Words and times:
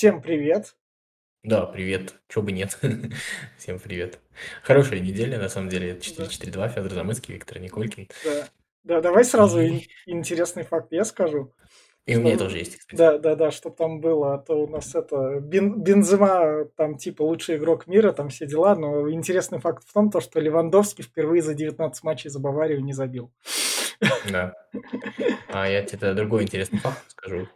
Всем 0.00 0.22
привет. 0.22 0.76
Да, 1.42 1.66
привет. 1.66 2.14
Чё 2.26 2.40
бы 2.40 2.52
нет. 2.52 2.78
Всем 3.58 3.78
привет. 3.78 4.18
Хорошая 4.62 5.00
неделя, 5.00 5.38
на 5.38 5.50
самом 5.50 5.68
деле. 5.68 5.92
Да. 5.92 6.24
4-4-2, 6.24 6.68
Федор 6.70 6.92
Замыцкий, 6.92 7.34
Виктор 7.34 7.58
Николькин. 7.58 8.08
Да. 8.24 8.48
Да, 8.82 9.00
давай 9.02 9.26
сразу 9.26 9.60
И, 9.60 9.88
интересный 10.06 10.62
факт 10.62 10.90
я 10.90 11.04
скажу. 11.04 11.52
и 12.06 12.16
у 12.16 12.22
меня 12.22 12.38
тоже 12.38 12.56
есть, 12.60 12.78
кстати. 12.78 12.96
да, 12.96 13.18
да, 13.18 13.34
да, 13.36 13.50
что 13.50 13.68
там 13.68 14.00
было, 14.00 14.32
а 14.32 14.38
то 14.38 14.62
у 14.64 14.66
нас 14.66 14.94
это 14.94 15.38
Бен- 15.38 15.82
Бензема 15.82 16.64
там 16.78 16.96
типа 16.96 17.20
лучший 17.20 17.56
игрок 17.56 17.86
мира, 17.86 18.12
там 18.12 18.30
все 18.30 18.46
дела, 18.46 18.76
но 18.76 19.10
интересный 19.10 19.58
факт 19.60 19.86
в 19.86 19.92
том, 19.92 20.10
то, 20.10 20.22
что 20.22 20.40
Левандовский 20.40 21.04
впервые 21.04 21.42
за 21.42 21.52
19 21.52 22.02
матчей 22.04 22.30
за 22.30 22.40
Баварию 22.40 22.82
не 22.82 22.94
забил. 22.94 23.30
Да. 24.30 24.54
А 25.52 25.68
я 25.68 25.82
тебе 25.82 26.14
другой 26.14 26.44
интересный 26.44 26.78
факт 26.78 27.04
скажу. 27.08 27.48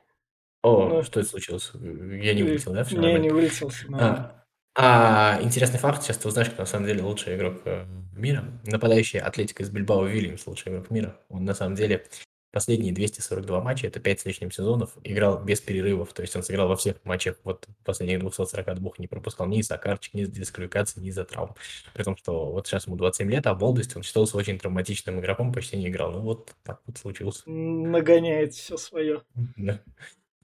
О, 0.65 0.89
Ну, 0.89 1.03
что 1.03 1.21
это 1.21 1.29
случилось? 1.29 1.71
Я 1.75 2.33
не 2.33 2.41
и- 2.41 2.43
вылетел, 2.43 2.73
да? 2.73 2.85
Все 2.85 2.95
не, 2.97 3.03
нормально? 3.03 3.23
не 3.23 3.31
вылетел. 3.31 3.71
А, 3.93 4.45
а, 4.75 5.39
интересный 5.43 5.79
факт, 5.79 6.03
сейчас 6.03 6.17
ты 6.17 6.27
узнаешь, 6.27 6.49
кто 6.49 6.63
на 6.63 6.67
самом 6.67 6.87
деле 6.87 7.03
лучший 7.03 7.37
игрок 7.37 7.61
э, 7.67 7.85
мира. 8.17 8.45
Нападающий 8.65 9.21
Атлетика 9.21 9.63
из 9.63 9.69
Бильбао 9.69 10.07
Вильямс, 10.07 10.47
лучший 10.47 10.73
игрок 10.73 10.91
мира. 10.91 11.21
Он 11.29 11.45
на 11.45 11.53
самом 11.53 11.75
деле 11.75 12.07
последние 12.51 12.95
242 12.95 13.61
матча, 13.61 13.89
это 13.89 14.01
5 14.01 14.21
с 14.21 14.25
лишним 14.25 14.51
сезонов, 14.51 14.97
играл 15.05 15.43
без 15.45 15.61
перерывов. 15.61 16.15
То 16.15 16.23
есть 16.23 16.35
он 16.35 16.43
сыграл 16.43 16.69
во 16.69 16.77
всех 16.77 16.97
матчах 17.05 17.37
вот 17.45 17.69
последних 17.85 18.21
242 18.21 18.93
не 18.99 19.07
пропускал 19.07 19.47
ни 19.47 19.59
из-за 19.59 19.77
карточек, 19.77 20.15
ни 20.15 20.23
из-за 20.23 20.33
дисквалификации, 20.33 21.01
ни 21.01 21.09
из-за 21.09 21.25
травм. 21.25 21.55
При 21.93 22.05
том, 22.05 22.17
что 22.17 22.47
вот 22.53 22.67
сейчас 22.67 22.87
ему 22.87 22.97
27 22.97 23.31
лет, 23.31 23.47
а 23.47 23.53
в 23.55 23.61
молодости 23.61 23.97
он 23.99 24.03
считался 24.03 24.39
очень 24.39 24.59
травматичным 24.59 25.21
игроком, 25.21 25.53
почти 25.53 25.77
не 25.77 25.89
играл. 25.89 26.13
Ну 26.13 26.21
вот 26.21 26.55
так 26.63 26.81
вот 26.87 26.97
случилось. 26.97 27.43
Нагоняет 27.45 28.55
все 28.55 28.79
свое. 28.79 29.23
Да. 29.57 29.81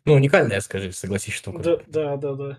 Ну, 0.05 0.15
уникальная, 0.15 0.61
скажи, 0.61 0.93
согласись, 0.93 1.35
штука. 1.35 1.59
Да, 1.63 1.77
да, 1.87 2.17
да, 2.17 2.35
да. 2.35 2.59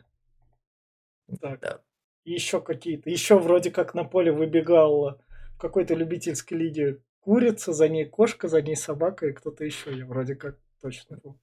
Так. 1.42 1.60
Да. 1.60 1.80
Еще 2.24 2.62
какие-то. 2.62 3.10
Еще 3.10 3.40
вроде 3.40 3.72
как 3.72 3.94
на 3.94 4.04
поле 4.04 4.32
выбегал 4.32 5.18
в 5.56 5.58
какой-то 5.58 5.96
любительской 5.96 6.58
лиге 6.58 7.00
курица, 7.22 7.74
за 7.74 7.90
ней 7.90 8.06
кошка, 8.06 8.48
за 8.48 8.62
ней 8.62 8.76
собака 8.76 9.28
и 9.28 9.34
кто-то 9.34 9.64
еще. 9.66 9.96
Я 9.96 10.06
вроде 10.06 10.36
как 10.36 10.58
точно 10.82 11.18
помню. 11.18 11.40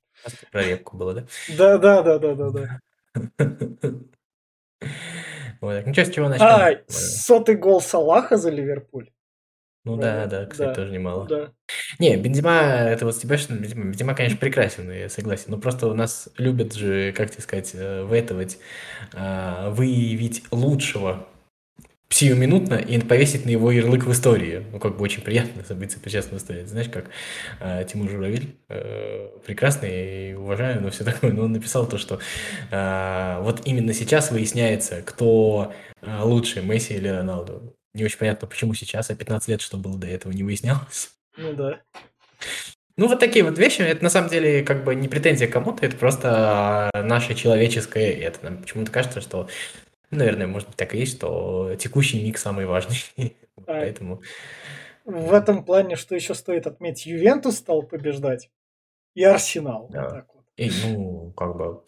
Про 0.51 0.63
репку 0.65 0.97
было, 0.97 1.15
да? 1.15 1.27
Да, 1.57 1.79
да, 1.79 2.03
да, 2.03 2.19
да, 2.19 2.35
да, 2.35 2.51
да. 2.51 2.81
Вот. 5.61 5.87
Ну, 5.87 5.93
что, 5.93 6.05
с 6.05 6.11
чего 6.11 6.29
начнем? 6.29 6.47
А, 6.47 6.71
Э, 6.71 6.85
сотый 6.87 7.57
гол 7.57 7.81
Салаха 7.81 8.37
за 8.37 8.51
Ливерпуль. 8.51 9.11
Ну 9.97 10.03
да, 10.03 10.27
да, 10.27 10.47
кстати, 10.47 10.69
Да, 10.69 10.75
тоже 10.75 10.93
немало. 10.93 11.27
да. 11.27 11.53
Не, 11.99 12.17
Бензима, 12.17 12.53
это 12.53 13.05
вот 13.05 13.19
тебя, 13.19 13.39
что 13.39 13.55
Бензима, 13.55 13.87
Бензима, 13.87 14.15
конечно, 14.15 14.39
прекрасен, 14.39 14.91
я 14.91 15.09
согласен. 15.09 15.47
Но 15.49 15.59
просто 15.59 15.87
у 15.87 15.95
нас 15.95 16.29
любят 16.37 16.75
же, 16.75 17.13
как 17.13 17.31
тебе 17.31 17.43
сказать, 17.43 17.71
э, 17.75 18.07
ветовать, 18.11 18.59
а, 19.15 19.71
выявить 19.71 20.45
лучшего 20.51 21.27
сиюминутно 22.11 22.75
и 22.75 22.99
повесить 23.01 23.45
на 23.45 23.51
его 23.51 23.71
ярлык 23.71 24.05
в 24.05 24.13
истории. 24.13 24.65
Ну, 24.73 24.79
как 24.79 24.97
бы 24.97 25.03
очень 25.05 25.23
приятно 25.23 25.63
событие 25.65 26.01
причастно 26.01 26.39
стоять. 26.39 26.69
Знаешь, 26.69 26.89
как 26.89 27.11
э, 27.61 27.85
Тимур 27.85 28.11
Журавель, 28.11 28.57
э, 28.69 29.29
прекрасный, 29.47 30.31
и 30.31 30.35
уважаю, 30.35 30.81
но 30.81 30.91
все 30.91 31.05
такое, 31.05 31.33
но 31.33 31.45
он 31.45 31.53
написал 31.53 31.87
то, 31.87 31.99
что 31.99 32.19
э, 32.71 33.39
вот 33.43 33.63
именно 33.67 33.93
сейчас 33.93 34.31
выясняется, 34.31 35.03
кто 35.03 35.73
лучше, 36.03 36.63
Месси 36.63 36.95
или 36.95 37.09
Роналду. 37.09 37.78
Не 37.95 38.05
очень 38.05 38.19
понятно, 38.19 38.47
почему 38.47 38.75
сейчас, 38.75 39.11
а 39.11 39.15
15 39.15 39.49
лет, 39.49 39.61
что 39.61 39.77
было 39.77 39.99
до 39.99 40.07
этого, 40.07 40.33
не 40.33 40.43
выяснялось. 40.43 41.11
Ну 41.37 41.53
да. 41.55 41.81
Ну, 42.97 43.07
вот 43.07 43.21
такие 43.21 43.45
вот 43.45 43.59
вещи, 43.59 43.81
это 43.83 44.03
на 44.03 44.11
самом 44.11 44.29
деле 44.29 44.65
как 44.65 44.83
бы 44.83 44.95
не 44.95 45.07
претензия 45.07 45.47
кому-то, 45.47 45.87
это 45.87 45.97
просто 45.97 46.91
а, 46.93 47.03
наше 47.03 47.35
человеческое, 47.35 48.11
это 48.11 48.45
нам 48.45 48.59
почему-то 48.59 48.91
кажется, 48.91 49.21
что, 49.21 49.49
наверное, 50.11 50.49
может 50.49 50.69
быть 50.69 50.77
так 50.77 50.95
и 50.95 50.99
есть, 50.99 51.17
что 51.17 51.77
текущий 51.79 52.23
миг 52.23 52.39
самый 52.39 52.67
важный. 52.67 53.05
Вот 53.57 53.69
А, 53.69 53.73
Поэтому, 53.73 54.23
в 55.05 55.33
этом 55.33 55.65
плане, 55.65 55.97
что 55.97 56.15
еще 56.15 56.35
стоит 56.35 56.67
отметить, 56.67 57.07
Ювентус 57.07 57.57
стал 57.57 57.83
побеждать 57.83 58.51
и 59.15 59.25
Арсенал. 59.25 59.83
Вот 59.83 59.93
да. 59.93 60.11
так 60.11 60.27
вот. 60.35 60.45
И, 60.57 60.71
ну, 60.85 61.33
как 61.37 61.57
бы, 61.57 61.83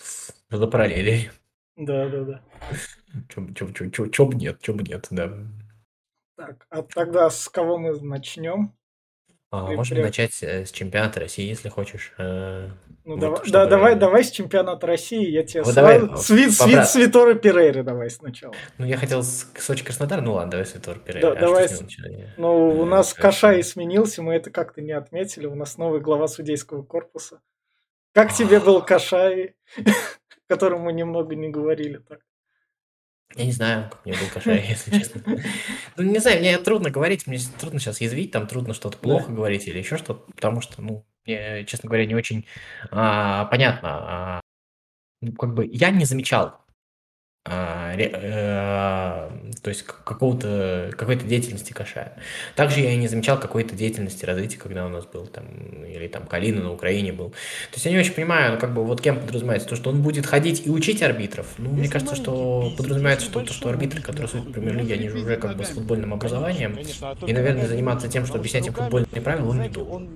за 0.51 0.67
параллели. 0.67 1.31
Да, 1.77 2.09
да, 2.09 2.25
да. 2.25 2.43
Чё 3.29 3.41
бы 4.27 4.35
нет, 4.35 4.61
чё 4.61 4.75
бы 4.75 4.83
нет, 4.83 5.07
да. 5.11 5.33
Так, 6.47 6.67
а 6.71 6.83
тогда 6.83 7.29
с 7.29 7.49
кого 7.49 7.77
мы 7.77 8.01
начнем? 8.01 8.75
А, 9.53 9.67
При- 9.67 9.77
Можем 9.77 9.97
прям- 9.97 10.07
начать 10.07 10.43
э, 10.43 10.65
с 10.65 10.71
чемпионата 10.71 11.21
России, 11.21 11.45
если 11.47 11.69
хочешь. 11.69 12.13
э, 12.19 12.69
Ну, 13.05 13.15
Вот, 13.15 13.21
давай, 13.21 13.37
чтобы- 13.39 13.53
да, 13.53 13.67
давай, 13.67 13.95
давай 13.97 14.25
с 14.25 14.31
чемпионата 14.31 14.87
России. 14.87 15.29
Я 15.29 15.43
тебе 15.43 15.63
Вот 15.63 15.75
сразу... 15.75 16.07
давай, 16.07 16.23
Свит, 16.23 16.47
по 16.59 16.65
свит 16.65 16.75
брат- 16.77 16.89
Свиторы 16.91 17.35
Перейры 17.35 17.83
давай 17.83 18.11
сначала. 18.11 18.55
Ну, 18.79 18.87
я 18.87 18.97
хотел 18.97 19.23
с 19.23 19.51
Сочи 19.59 19.85
Краснодар, 19.85 20.23
ну 20.23 20.35
ладно, 20.35 20.53
давай 20.53 20.67
Святор 20.67 20.97
Да, 20.97 21.01
Перейра. 21.03 21.29
А 21.33 21.37
что 21.37 21.41
давай 21.41 21.69
с? 21.69 21.83
Ну, 22.39 22.69
у 22.79 22.83
Э, 22.85 22.89
нас 22.89 23.13
как- 23.13 23.23
Кашай 23.23 23.63
сменился, 23.65 24.23
мы 24.23 24.35
это 24.35 24.51
как-то 24.51 24.81
не 24.83 24.93
отметили. 24.93 25.47
У 25.47 25.55
нас 25.57 25.77
новый 25.79 26.01
глава 26.01 26.29
судейского 26.29 26.83
корпуса. 26.85 27.41
Как 28.15 28.33
тебе 28.33 28.61
был 28.61 28.81
Кашай, 28.83 29.57
которому 30.49 30.85
мы 30.85 30.93
немного 30.93 31.35
не 31.35 31.49
говорили 31.49 31.99
так? 31.99 32.21
Я 33.37 33.45
не 33.45 33.53
знаю, 33.53 33.91
как 33.91 34.05
мне 34.05 34.15
был 34.15 34.27
Кашай, 34.33 34.65
если 34.69 34.91
честно. 34.99 35.23
Ну, 35.97 36.03
не 36.03 36.19
знаю, 36.19 36.41
мне 36.41 36.59
трудно 36.59 36.91
говорить, 36.91 37.27
мне 37.27 37.39
трудно 37.59 37.79
сейчас 37.79 38.01
язвить, 38.01 38.33
там 38.33 38.47
трудно 38.47 38.75
что-то 38.75 38.99
плохо 38.99 39.31
говорить 39.31 39.69
или 39.69 39.79
еще 39.79 39.97
что-то, 39.97 40.33
потому 40.33 40.61
что, 40.61 40.83
ну, 40.83 41.07
мне, 41.25 41.65
честно 41.65 41.89
говоря, 41.89 42.07
не 42.07 42.15
очень 42.15 42.47
а, 42.91 43.45
понятно. 43.47 43.89
а, 43.93 44.41
ну, 45.21 45.33
как 45.33 45.55
бы 45.55 45.69
я 45.71 45.91
не 45.91 46.05
замечал 46.05 46.61
а, 47.47 47.97
ре- 47.97 48.11
э, 48.13 49.31
то 49.63 49.69
есть 49.69 49.83
какого-то, 49.83 50.91
какой-то 50.95 51.25
деятельности 51.25 51.73
Кашая. 51.73 52.13
Также 52.55 52.81
я 52.81 52.93
и 52.93 52.97
не 52.97 53.09
замечал 53.09 53.41
какой-то 53.41 53.75
деятельности 53.75 54.27
развития, 54.27 54.59
когда 54.59 54.85
у 54.85 54.91
нас 54.91 55.07
был 55.07 55.27
там, 55.27 55.47
или 55.85 56.07
там 56.07 56.27
Калина 56.27 56.63
на 56.63 56.73
Украине 56.73 57.13
был. 57.13 57.31
То 57.31 57.77
есть 57.77 57.87
я 57.87 57.93
не 57.93 57.99
очень 57.99 58.13
понимаю, 58.13 58.53
ну, 58.53 58.59
как 58.59 58.75
бы 58.75 58.85
вот 58.85 59.01
кем 59.01 59.19
подразумевается, 59.19 59.69
то, 59.69 59.77
что 59.77 59.89
он 59.89 60.03
будет 60.03 60.27
ходить 60.27 60.67
и 60.67 60.71
учить 60.71 61.03
арбитров. 61.03 61.47
Ну, 61.57 61.71
мне 61.71 61.89
кажется, 61.89 62.15
что 62.15 62.73
подразумевается, 62.77 63.25
что, 63.25 63.41
то, 63.41 63.53
что 63.55 63.71
арбитры, 63.71 64.03
которые 64.03 64.29
судят 64.29 64.49
в 64.49 64.53
премьер-лиге, 64.53 64.95
они 64.95 65.09
же 65.09 65.19
уже 65.19 65.37
как 65.37 65.57
бы 65.57 65.65
с 65.65 65.71
футбольным 65.71 66.13
образованием, 66.13 66.79
и, 67.27 67.33
наверное, 67.33 67.67
заниматься 67.67 68.09
тем, 68.09 68.27
что 68.27 68.37
объяснять 68.37 68.67
им 68.67 68.75
футбольные 68.75 69.23
правила, 69.23 69.49
он 69.49 69.63
не 69.63 69.69
должен. 69.71 70.11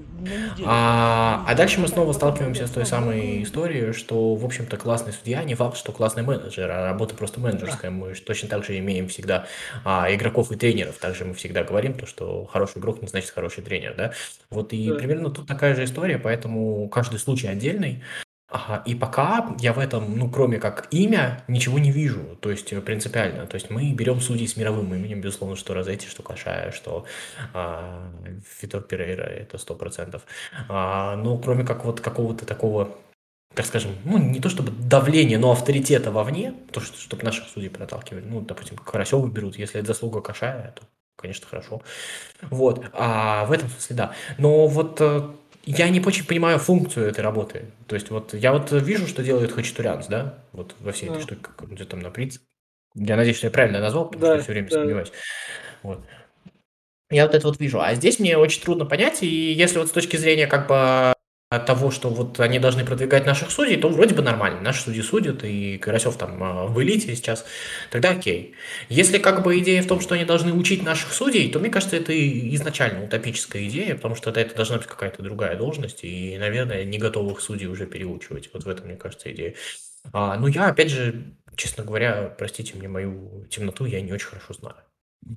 А, 0.64 1.44
а 1.46 1.54
дальше 1.54 1.80
мы 1.80 1.88
снова 1.88 2.12
сталкиваемся 2.12 2.66
с 2.66 2.70
той 2.70 2.86
самой 2.86 3.42
историей, 3.42 3.92
что, 3.92 4.34
в 4.34 4.44
общем-то, 4.44 4.76
классный 4.76 5.12
судья, 5.12 5.42
не 5.44 5.54
факт, 5.54 5.76
что 5.76 5.92
классный 5.92 6.22
менеджер, 6.22 6.70
а 6.70 6.86
работа 6.86 7.13
просто 7.14 7.40
менеджерская. 7.40 7.90
Мы 7.90 8.14
точно 8.14 8.48
так 8.48 8.64
же 8.64 8.78
имеем 8.78 9.08
всегда 9.08 9.46
а, 9.84 10.06
игроков 10.14 10.52
и 10.52 10.56
тренеров. 10.56 10.98
Также 10.98 11.24
мы 11.24 11.34
всегда 11.34 11.64
говорим, 11.64 11.94
то, 11.94 12.06
что 12.06 12.44
хороший 12.46 12.78
игрок 12.78 13.02
не 13.02 13.08
значит 13.08 13.30
хороший 13.30 13.62
тренер, 13.62 13.94
да? 13.96 14.12
Вот 14.50 14.72
и 14.72 14.88
Да. 14.88 14.94
примерно 14.96 15.30
тут 15.30 15.46
такая 15.46 15.74
же 15.74 15.84
история, 15.84 16.18
поэтому 16.18 16.88
каждый 16.88 17.18
случай 17.18 17.48
отдельный. 17.48 18.02
Ага, 18.46 18.82
и 18.86 18.94
пока 18.94 19.56
я 19.58 19.72
в 19.72 19.80
этом, 19.80 20.16
ну, 20.16 20.30
кроме 20.30 20.60
как 20.60 20.86
имя, 20.92 21.42
ничего 21.48 21.80
не 21.80 21.90
вижу, 21.90 22.38
то 22.40 22.50
есть 22.52 22.72
э, 22.72 22.80
принципиально. 22.80 23.46
То 23.46 23.56
есть 23.56 23.68
мы 23.68 23.92
берем 23.92 24.20
судей 24.20 24.46
с 24.46 24.56
мировым 24.56 24.94
именем, 24.94 25.20
безусловно, 25.20 25.56
что 25.56 25.74
Розетти, 25.74 26.06
что 26.06 26.22
Кашая, 26.22 26.70
что 26.70 27.04
а, 27.52 28.12
Фитор 28.60 28.82
Перейра, 28.82 29.24
это 29.24 29.58
сто 29.58 29.74
процентов. 29.74 30.22
А, 30.68 31.16
но 31.16 31.36
кроме 31.38 31.64
как 31.64 31.84
вот 31.84 32.00
какого-то 32.00 32.46
такого, 32.46 32.96
так 33.54 33.66
скажем, 33.66 33.92
ну, 34.04 34.18
не 34.18 34.40
то 34.40 34.48
чтобы 34.48 34.70
давления, 34.72 35.38
но 35.38 35.52
авторитета 35.52 36.10
вовне, 36.10 36.54
то, 36.72 36.80
что, 36.80 36.98
чтобы 36.98 37.22
наших 37.22 37.48
судей 37.48 37.70
проталкивали. 37.70 38.24
Ну, 38.24 38.40
допустим, 38.40 38.76
Карасева 38.76 39.26
берут, 39.28 39.58
если 39.58 39.78
это 39.78 39.88
заслуга 39.88 40.20
Кашая, 40.20 40.74
то, 40.76 40.82
конечно, 41.16 41.46
хорошо. 41.46 41.82
Вот, 42.42 42.84
а 42.92 43.44
в 43.46 43.52
этом 43.52 43.68
смысле 43.68 43.96
да. 43.96 44.14
Но 44.38 44.66
вот 44.66 45.00
э, 45.00 45.22
я 45.64 45.88
не 45.88 46.00
очень 46.00 46.26
понимаю 46.26 46.58
функцию 46.58 47.06
этой 47.06 47.20
работы. 47.20 47.66
То 47.86 47.94
есть 47.94 48.10
вот 48.10 48.34
я 48.34 48.52
вот 48.52 48.72
вижу, 48.72 49.06
что 49.06 49.22
делает 49.22 49.52
Хачатурянс, 49.52 50.08
да, 50.08 50.38
вот 50.52 50.74
во 50.80 50.92
всей 50.92 51.06
этой 51.06 51.18
Да. 51.18 51.22
штуке, 51.22 51.40
как 51.42 51.62
он 51.62 51.74
идет 51.74 51.88
там 51.88 52.00
на 52.00 52.10
принцип. 52.10 52.42
Я 52.96 53.16
надеюсь, 53.16 53.36
что 53.36 53.46
я 53.46 53.50
правильно 53.50 53.80
назвал, 53.80 54.06
потому 54.06 54.20
Да, 54.20 54.26
что 54.28 54.36
я 54.36 54.42
все 54.42 54.52
время 54.52 54.68
да. 54.68 54.74
сомневаюсь. 54.74 55.12
Вот. 55.82 56.00
Я 57.10 57.26
вот 57.26 57.34
это 57.34 57.46
вот 57.46 57.60
вижу. 57.60 57.80
А 57.80 57.94
здесь 57.94 58.18
мне 58.18 58.36
очень 58.36 58.62
трудно 58.62 58.84
понять, 58.86 59.22
и 59.22 59.52
если 59.52 59.78
вот 59.78 59.88
с 59.88 59.92
точки 59.92 60.16
зрения 60.16 60.46
как 60.46 60.66
бы 60.68 61.13
от 61.56 61.66
того, 61.66 61.90
что 61.90 62.08
вот 62.08 62.40
они 62.40 62.58
должны 62.58 62.84
продвигать 62.84 63.26
наших 63.26 63.50
судей, 63.50 63.76
то 63.76 63.88
вроде 63.88 64.14
бы 64.14 64.22
нормально. 64.22 64.60
Наши 64.60 64.82
судьи 64.82 65.02
судят, 65.02 65.44
и 65.44 65.78
Карасев 65.78 66.16
там 66.16 66.42
а, 66.42 66.66
в 66.66 66.82
элите 66.82 67.14
сейчас, 67.14 67.44
тогда 67.90 68.10
окей. 68.10 68.54
Если 68.88 69.18
как 69.18 69.42
бы 69.42 69.58
идея 69.58 69.82
в 69.82 69.86
том, 69.86 70.00
что 70.00 70.14
они 70.14 70.24
должны 70.24 70.52
учить 70.52 70.82
наших 70.82 71.12
судей, 71.12 71.50
то 71.50 71.58
мне 71.58 71.70
кажется, 71.70 71.96
это 71.96 72.12
изначально 72.54 73.04
утопическая 73.04 73.66
идея, 73.68 73.94
потому 73.94 74.14
что 74.14 74.30
это 74.30 74.54
должна 74.54 74.78
быть 74.78 74.86
какая-то 74.86 75.22
другая 75.22 75.56
должность, 75.56 76.04
и, 76.04 76.36
наверное, 76.38 76.84
не 76.84 76.98
готовых 76.98 77.40
судей 77.40 77.66
уже 77.66 77.86
переучивать. 77.86 78.50
Вот 78.52 78.64
в 78.64 78.68
этом, 78.68 78.86
мне 78.86 78.96
кажется, 78.96 79.30
идея. 79.32 79.54
А, 80.12 80.36
ну, 80.36 80.46
я, 80.46 80.68
опять 80.68 80.90
же, 80.90 81.34
честно 81.56 81.84
говоря, 81.84 82.34
простите 82.38 82.76
мне 82.76 82.88
мою 82.88 83.46
темноту, 83.50 83.84
я 83.84 84.00
не 84.00 84.12
очень 84.12 84.28
хорошо 84.28 84.54
знаю. 84.54 84.76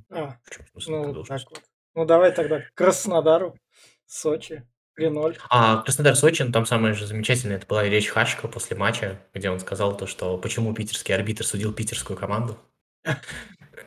А, 0.10 0.38
В 0.44 0.56
чем 0.56 0.66
смысл 0.74 0.92
ну, 0.92 1.24
так 1.24 1.42
вот. 1.50 1.62
Ну, 1.96 2.06
давай 2.06 2.32
тогда 2.32 2.62
к 2.62 2.74
Краснодару, 2.74 3.58
Сочи. 4.06 4.64
3-0. 4.98 5.38
А 5.50 5.78
Краснодар-Сочи, 5.84 6.44
ну, 6.44 6.52
там 6.52 6.66
самое 6.66 6.94
же 6.94 7.06
замечательное, 7.06 7.58
это 7.58 7.68
была 7.68 7.84
речь 7.84 8.08
Хашика 8.08 8.48
после 8.48 8.76
матча, 8.76 9.20
где 9.34 9.50
он 9.50 9.60
сказал 9.60 9.96
то, 9.96 10.08
что 10.08 10.38
почему 10.38 10.74
питерский 10.74 11.14
арбитр 11.14 11.46
судил 11.46 11.74
питерскую 11.74 12.18
команду. 12.18 12.58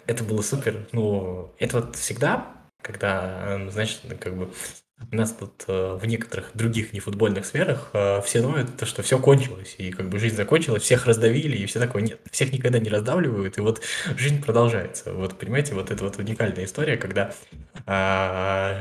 Это 0.06 0.24
было 0.24 0.42
супер. 0.42 0.86
Ну, 0.92 1.54
это 1.58 1.80
вот 1.80 1.96
всегда, 1.96 2.54
когда, 2.82 3.68
знаешь, 3.70 4.00
как 4.20 4.36
бы 4.36 4.50
у 5.10 5.16
нас 5.16 5.32
тут 5.32 5.64
э, 5.66 5.98
в 6.00 6.06
некоторых 6.06 6.50
других 6.54 6.92
нефутбольных 6.92 7.46
сферах 7.46 7.90
э, 7.94 8.20
все 8.22 8.42
ноют 8.42 8.76
то, 8.76 8.86
что 8.86 9.02
все 9.02 9.18
кончилось, 9.18 9.74
и 9.78 9.90
как 9.90 10.08
бы 10.10 10.18
жизнь 10.18 10.36
закончилась, 10.36 10.82
всех 10.82 11.06
раздавили, 11.06 11.56
и 11.56 11.66
все 11.66 11.80
такое. 11.80 12.02
Нет, 12.02 12.20
всех 12.30 12.52
никогда 12.52 12.78
не 12.78 12.90
раздавливают, 12.90 13.56
и 13.56 13.60
вот 13.60 13.80
жизнь 14.16 14.42
продолжается. 14.42 15.12
Вот, 15.12 15.38
понимаете, 15.38 15.74
вот 15.74 15.90
это 15.90 16.04
вот 16.04 16.18
уникальная 16.18 16.64
история, 16.64 16.96
когда 16.96 17.32
а, 17.86 18.78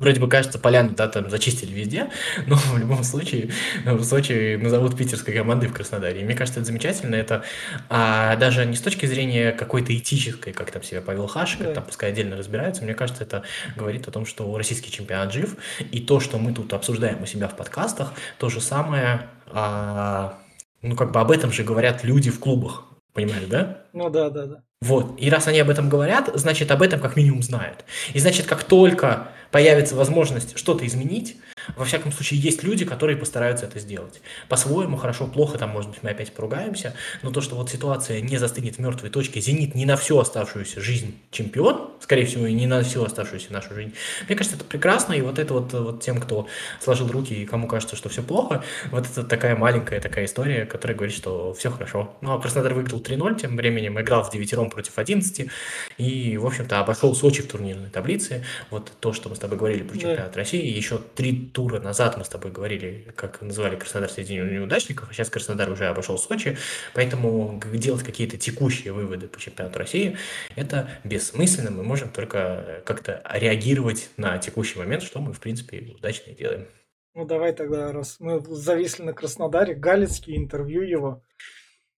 Вроде 0.00 0.20
бы 0.20 0.28
кажется, 0.28 0.58
поляну, 0.58 0.90
да, 0.90 1.08
там 1.08 1.28
зачистили 1.30 1.72
везде, 1.72 2.10
но 2.46 2.56
в 2.56 2.78
любом 2.78 3.02
случае 3.04 3.50
в 3.84 4.02
Сочи 4.04 4.56
назовут 4.56 4.96
питерской 4.96 5.34
командой 5.34 5.66
в 5.66 5.72
Краснодаре. 5.72 6.20
И 6.20 6.24
мне 6.24 6.34
кажется, 6.34 6.60
это 6.60 6.66
замечательно. 6.66 7.14
Это 7.14 7.42
а, 7.88 8.36
даже 8.36 8.64
не 8.66 8.76
с 8.76 8.80
точки 8.80 9.06
зрения 9.06 9.52
какой-то 9.52 9.96
этической, 9.96 10.52
как 10.52 10.70
там 10.70 10.82
себя 10.82 11.00
повел 11.00 11.26
Хашик, 11.26 11.60
да. 11.60 11.74
там 11.74 11.84
пускай 11.84 12.10
отдельно 12.10 12.36
разбираются. 12.36 12.84
Мне 12.84 12.94
кажется, 12.94 13.24
это 13.24 13.42
говорит 13.76 14.06
о 14.08 14.10
том, 14.10 14.26
что 14.26 14.56
российский 14.56 14.90
чемпионат 14.90 15.32
жив. 15.32 15.56
И 15.90 16.00
то, 16.00 16.20
что 16.20 16.38
мы 16.38 16.52
тут 16.52 16.72
обсуждаем 16.72 17.22
у 17.22 17.26
себя 17.26 17.48
в 17.48 17.56
подкастах, 17.56 18.12
то 18.38 18.48
же 18.48 18.60
самое, 18.60 19.28
а, 19.46 20.38
ну 20.82 20.96
как 20.96 21.12
бы 21.12 21.20
об 21.20 21.30
этом 21.30 21.52
же 21.52 21.64
говорят 21.64 22.04
люди 22.04 22.30
в 22.30 22.38
клубах. 22.38 22.84
Понимаешь, 23.12 23.46
да? 23.48 23.82
Ну 23.92 24.10
да, 24.10 24.30
да, 24.30 24.46
да. 24.46 24.62
Вот. 24.80 25.20
И 25.20 25.28
раз 25.28 25.48
они 25.48 25.58
об 25.58 25.70
этом 25.70 25.88
говорят, 25.88 26.30
значит, 26.34 26.70
об 26.70 26.82
этом 26.82 27.00
как 27.00 27.16
минимум 27.16 27.42
знают. 27.42 27.84
И 28.14 28.20
значит, 28.20 28.46
как 28.46 28.62
только 28.62 29.28
появится 29.50 29.94
возможность 29.94 30.58
что-то 30.58 30.86
изменить, 30.86 31.36
во 31.76 31.84
всяком 31.84 32.12
случае, 32.12 32.40
есть 32.40 32.62
люди, 32.62 32.84
которые 32.84 33.16
постараются 33.16 33.66
это 33.66 33.78
сделать. 33.78 34.20
По-своему, 34.48 34.96
хорошо, 34.96 35.26
плохо, 35.26 35.58
там, 35.58 35.70
может 35.70 35.90
быть, 35.90 36.02
мы 36.02 36.10
опять 36.10 36.32
поругаемся, 36.32 36.94
но 37.22 37.30
то, 37.30 37.40
что 37.40 37.56
вот 37.56 37.70
ситуация 37.70 38.20
не 38.20 38.36
застынет 38.36 38.76
в 38.76 38.78
мертвой 38.78 39.10
точке, 39.10 39.40
«Зенит» 39.40 39.74
не 39.74 39.86
на 39.86 39.96
всю 39.96 40.18
оставшуюся 40.18 40.80
жизнь 40.80 41.18
чемпион, 41.30 41.90
скорее 42.00 42.26
всего, 42.26 42.46
и 42.46 42.52
не 42.52 42.66
на 42.66 42.82
всю 42.82 43.04
оставшуюся 43.04 43.52
нашу 43.52 43.74
жизнь, 43.74 43.94
мне 44.26 44.36
кажется, 44.36 44.56
это 44.56 44.64
прекрасно, 44.64 45.12
и 45.12 45.20
вот 45.20 45.38
это 45.38 45.54
вот, 45.54 45.72
вот 45.72 46.02
тем, 46.02 46.20
кто 46.20 46.48
сложил 46.80 47.08
руки 47.08 47.34
и 47.34 47.46
кому 47.46 47.66
кажется, 47.68 47.96
что 47.96 48.08
все 48.08 48.22
плохо, 48.22 48.62
вот 48.90 49.06
это 49.06 49.24
такая 49.24 49.56
маленькая 49.56 50.00
такая 50.00 50.24
история, 50.24 50.64
которая 50.64 50.96
говорит, 50.96 51.14
что 51.14 51.52
все 51.54 51.70
хорошо. 51.70 52.16
Ну, 52.20 52.32
а 52.32 52.40
Краснодар 52.40 52.74
выиграл 52.74 53.00
3-0, 53.00 53.40
тем 53.40 53.56
временем 53.56 54.00
играл 54.00 54.22
в 54.22 54.30
девятером 54.30 54.70
против 54.70 54.98
11, 54.98 55.50
и, 55.98 56.36
в 56.36 56.46
общем-то, 56.46 56.80
обошел 56.80 57.14
Сочи 57.14 57.42
в 57.42 57.48
турнирной 57.48 57.90
таблице. 57.90 58.44
Вот 58.70 58.92
то, 59.00 59.12
что 59.12 59.28
мы 59.28 59.36
с 59.36 59.38
тобой 59.38 59.58
говорили 59.58 59.82
про 59.82 59.96
чемпионат 59.96 60.32
да. 60.32 60.38
России, 60.38 60.64
еще 60.64 60.98
три 61.14 61.50
тура 61.58 61.80
назад 61.80 62.16
мы 62.16 62.24
с 62.24 62.28
тобой 62.28 62.52
говорили, 62.52 63.12
как 63.16 63.42
называли 63.42 63.74
Краснодар 63.74 64.08
среди 64.08 64.36
неудачников, 64.36 65.10
а 65.10 65.12
сейчас 65.12 65.28
Краснодар 65.28 65.68
уже 65.68 65.86
обошел 65.86 66.16
Сочи, 66.16 66.56
поэтому 66.94 67.60
делать 67.72 68.04
какие-то 68.04 68.36
текущие 68.36 68.92
выводы 68.92 69.26
по 69.26 69.40
чемпионату 69.40 69.80
России, 69.80 70.16
это 70.54 70.88
бессмысленно, 71.02 71.72
мы 71.72 71.82
можем 71.82 72.10
только 72.10 72.84
как-то 72.86 73.24
реагировать 73.34 74.08
на 74.16 74.38
текущий 74.38 74.78
момент, 74.78 75.02
что 75.02 75.18
мы, 75.18 75.32
в 75.32 75.40
принципе, 75.40 75.80
удачно 75.98 76.32
делаем. 76.32 76.68
Ну, 77.16 77.24
давай 77.24 77.52
тогда, 77.52 77.90
раз 77.90 78.20
мы 78.20 78.38
зависли 78.38 79.02
на 79.02 79.12
Краснодаре, 79.12 79.74
Галицкий, 79.74 80.36
интервью 80.36 80.82
его. 80.82 81.24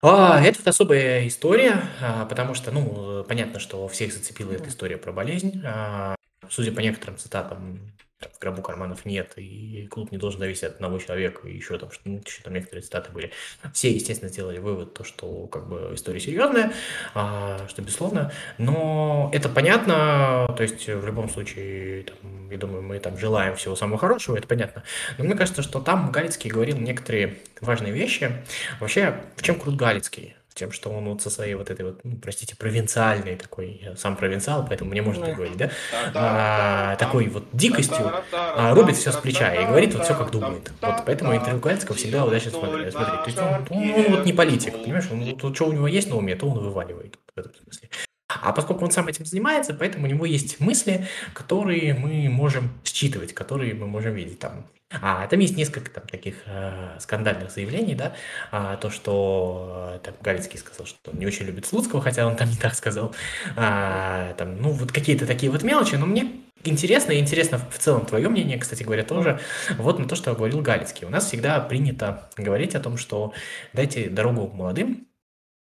А, 0.01 0.41
это 0.41 0.69
особая 0.69 1.27
история, 1.27 1.83
а, 2.01 2.25
потому 2.27 2.53
что, 2.53 2.71
ну, 2.71 3.25
понятно, 3.25 3.59
что 3.59 3.85
всех 3.89 4.13
зацепила 4.13 4.53
эта 4.53 4.69
история 4.69 4.95
про 4.95 5.11
болезнь. 5.11 5.61
А, 5.65 6.15
судя 6.47 6.71
по 6.71 6.79
некоторым 6.79 7.17
цитатам, 7.17 7.91
в 8.19 8.39
гробу 8.39 8.61
карманов 8.61 9.05
нет, 9.05 9.33
и 9.37 9.87
клуб 9.89 10.11
не 10.11 10.17
должен 10.17 10.39
зависеть 10.41 10.63
от 10.63 10.75
одного 10.75 10.99
человека, 10.99 11.47
и 11.47 11.55
еще 11.55 11.77
там, 11.77 11.91
что, 11.91 12.01
ну, 12.05 12.21
еще 12.25 12.41
там 12.43 12.53
некоторые 12.53 12.83
цитаты 12.83 13.11
были. 13.11 13.31
Все, 13.73 13.91
естественно, 13.91 14.29
сделали 14.29 14.59
вывод, 14.59 14.93
то, 14.93 15.03
что 15.03 15.47
как 15.47 15.67
бы 15.67 15.91
история 15.93 16.19
серьезная, 16.19 16.73
а, 17.13 17.65
что 17.69 17.81
безусловно, 17.81 18.31
но 18.57 19.29
это 19.33 19.47
понятно, 19.47 20.53
то 20.57 20.63
есть 20.63 20.87
в 20.87 21.05
любом 21.05 21.29
случае, 21.29 22.03
там, 22.03 22.49
я 22.49 22.57
думаю, 22.57 22.81
мы 22.81 22.99
там 22.99 23.17
желаем 23.17 23.55
всего 23.55 23.75
самого 23.75 23.97
хорошего, 23.97 24.35
это 24.35 24.47
понятно. 24.47 24.83
Но 25.17 25.23
мне 25.23 25.35
кажется, 25.35 25.61
что 25.61 25.79
там 25.79 26.11
Галицкий 26.11 26.49
говорил 26.49 26.77
некоторые 26.77 27.37
важные 27.61 27.93
вещи. 27.93 28.31
Вообще, 28.79 29.15
в 29.37 29.43
чем 29.43 29.57
крут 29.57 29.75
Галицкий? 29.75 30.35
Тем, 30.59 30.71
что 30.71 30.89
он 30.89 31.05
вот 31.05 31.21
со 31.21 31.29
своей 31.29 31.55
вот 31.55 31.69
этой 31.69 31.85
вот, 31.85 32.01
ну, 32.03 32.17
простите, 32.17 32.55
провинциальной 32.55 33.35
такой, 33.35 33.79
я 33.81 33.95
сам 33.95 34.15
провинциал, 34.15 34.65
поэтому 34.67 34.91
мне 34.91 35.01
можно 35.01 35.25
так 35.27 35.35
говорить, 35.35 35.57
да, 35.57 35.69
а, 36.13 36.95
такой 36.97 37.27
вот 37.27 37.45
дикостью 37.53 38.11
а, 38.31 38.73
рубит 38.73 38.97
все 38.97 39.11
с 39.11 39.15
плеча 39.15 39.53
и 39.55 39.65
говорит 39.65 39.93
вот 39.93 40.03
все 40.03 40.15
как 40.15 40.31
думает. 40.31 40.71
Вот 40.81 41.03
поэтому 41.05 41.33
интервью 41.33 41.61
Галицкого 41.61 41.95
всегда 41.95 42.25
удачно 42.25 42.51
смотреть. 42.51 42.93
То 42.93 43.23
есть 43.25 43.37
он, 43.37 43.65
он, 43.69 43.89
он 43.89 44.15
вот 44.15 44.25
не 44.25 44.33
политик, 44.33 44.73
понимаешь, 44.73 45.07
он, 45.11 45.37
то, 45.37 45.53
что 45.53 45.67
у 45.67 45.71
него 45.71 45.87
есть 45.87 46.09
на 46.09 46.17
уме, 46.17 46.35
то 46.35 46.47
он 46.47 46.59
вываливает 46.59 47.17
в 47.35 47.39
этом 47.39 47.51
смысле. 47.63 47.89
А 48.29 48.53
поскольку 48.53 48.85
он 48.85 48.91
сам 48.91 49.07
этим 49.07 49.25
занимается, 49.25 49.73
поэтому 49.73 50.05
у 50.05 50.09
него 50.09 50.25
есть 50.25 50.59
мысли, 50.59 51.07
которые 51.33 51.95
мы 51.95 52.29
можем 52.29 52.69
считывать, 52.83 53.33
которые 53.33 53.73
мы 53.73 53.87
можем 53.87 54.13
видеть. 54.13 54.39
Там 54.39 54.65
а 54.91 55.27
там 55.27 55.39
есть 55.39 55.55
несколько 55.55 55.91
там 55.91 56.07
таких 56.07 56.35
э, 56.47 56.97
скандальных 56.99 57.51
заявлений, 57.51 57.93
да, 57.93 58.15
а, 58.51 58.75
то, 58.75 58.89
что 58.89 59.93
э, 59.95 59.99
там 59.99 60.15
Галицкий 60.19 60.57
сказал, 60.57 60.87
что 60.87 61.11
он 61.11 61.19
не 61.19 61.27
очень 61.27 61.45
любит 61.45 61.67
Слуцкого, 61.67 62.01
хотя 62.01 62.25
он 62.25 62.35
там 62.35 62.49
не 62.49 62.55
так 62.55 62.73
сказал, 62.73 63.13
а, 63.55 64.33
там, 64.33 64.59
ну, 64.59 64.71
вот 64.71 64.91
какие-то 64.91 65.27
такие 65.27 65.51
вот 65.51 65.61
мелочи, 65.61 65.93
но 65.93 66.07
мне 66.07 66.31
интересно, 66.63 67.11
и 67.11 67.19
интересно 67.19 67.59
в 67.59 67.77
целом 67.77 68.07
твое 68.07 68.29
мнение, 68.29 68.57
кстати 68.57 68.81
говоря, 68.81 69.03
тоже, 69.03 69.39
вот 69.77 69.99
на 69.99 70.07
то, 70.07 70.15
что 70.15 70.33
говорил 70.33 70.61
Галицкий. 70.61 71.05
У 71.05 71.11
нас 71.11 71.27
всегда 71.27 71.59
принято 71.59 72.27
говорить 72.35 72.73
о 72.73 72.79
том, 72.79 72.97
что 72.97 73.33
дайте 73.73 74.09
дорогу 74.09 74.47
молодым, 74.47 75.07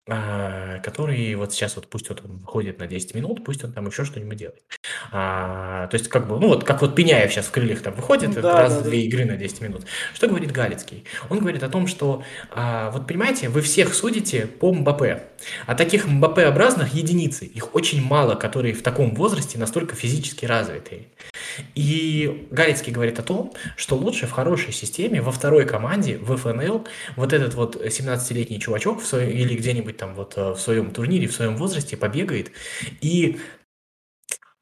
а, 0.08 0.78
который 0.84 1.34
вот 1.34 1.52
сейчас 1.52 1.74
вот 1.74 1.88
пусть 1.88 2.08
вот 2.08 2.22
он 2.24 2.36
выходит 2.36 2.78
на 2.78 2.86
10 2.86 3.16
минут, 3.16 3.44
пусть 3.44 3.64
он 3.64 3.72
там 3.72 3.88
еще 3.88 4.04
что-нибудь 4.04 4.38
делает. 4.38 4.62
А, 5.10 5.88
то 5.88 5.96
есть 5.96 6.08
как 6.08 6.28
бы, 6.28 6.38
ну 6.38 6.46
вот 6.46 6.62
как 6.62 6.80
вот 6.80 6.94
Пеняев 6.94 7.32
сейчас 7.32 7.46
в 7.46 7.50
крыльях 7.50 7.82
там 7.82 7.92
выходит 7.92 8.32
да, 8.34 8.62
раз 8.62 8.76
да, 8.76 8.82
две 8.82 8.98
да. 8.98 9.04
игры 9.04 9.24
на 9.24 9.36
10 9.36 9.60
минут. 9.62 9.82
Что 10.14 10.28
говорит 10.28 10.52
Галицкий? 10.52 11.04
Он 11.28 11.40
говорит 11.40 11.64
о 11.64 11.68
том, 11.68 11.88
что 11.88 12.22
а, 12.52 12.90
вот 12.92 13.08
понимаете, 13.08 13.48
вы 13.48 13.62
всех 13.62 13.94
судите 13.94 14.46
по 14.46 14.72
Мбаппе, 14.72 15.24
а 15.66 15.74
таких 15.74 16.06
Мбаппе-образных 16.06 16.94
единицы, 16.94 17.44
их 17.44 17.74
очень 17.74 18.00
мало, 18.00 18.36
которые 18.36 18.74
в 18.74 18.82
таком 18.82 19.12
возрасте 19.12 19.58
настолько 19.58 19.96
физически 19.96 20.44
развитые. 20.44 21.06
И 21.74 22.48
Галицкий 22.50 22.92
говорит 22.92 23.18
о 23.18 23.22
том, 23.22 23.52
что 23.76 23.96
лучше 23.96 24.26
в 24.26 24.32
хорошей 24.32 24.72
системе, 24.72 25.20
во 25.20 25.32
второй 25.32 25.64
команде, 25.66 26.18
в 26.18 26.36
ФНЛ, 26.36 26.86
вот 27.16 27.32
этот 27.32 27.54
вот 27.54 27.76
17-летний 27.76 28.60
чувачок 28.60 29.02
в 29.02 29.06
своем, 29.06 29.30
или 29.30 29.54
где-нибудь 29.56 29.96
там 29.96 30.14
вот 30.14 30.34
э, 30.36 30.50
в 30.52 30.58
своем 30.58 30.90
турнире, 30.90 31.28
в 31.28 31.32
своем 31.32 31.56
возрасте 31.56 31.96
побегает 31.96 32.52
и 33.00 33.38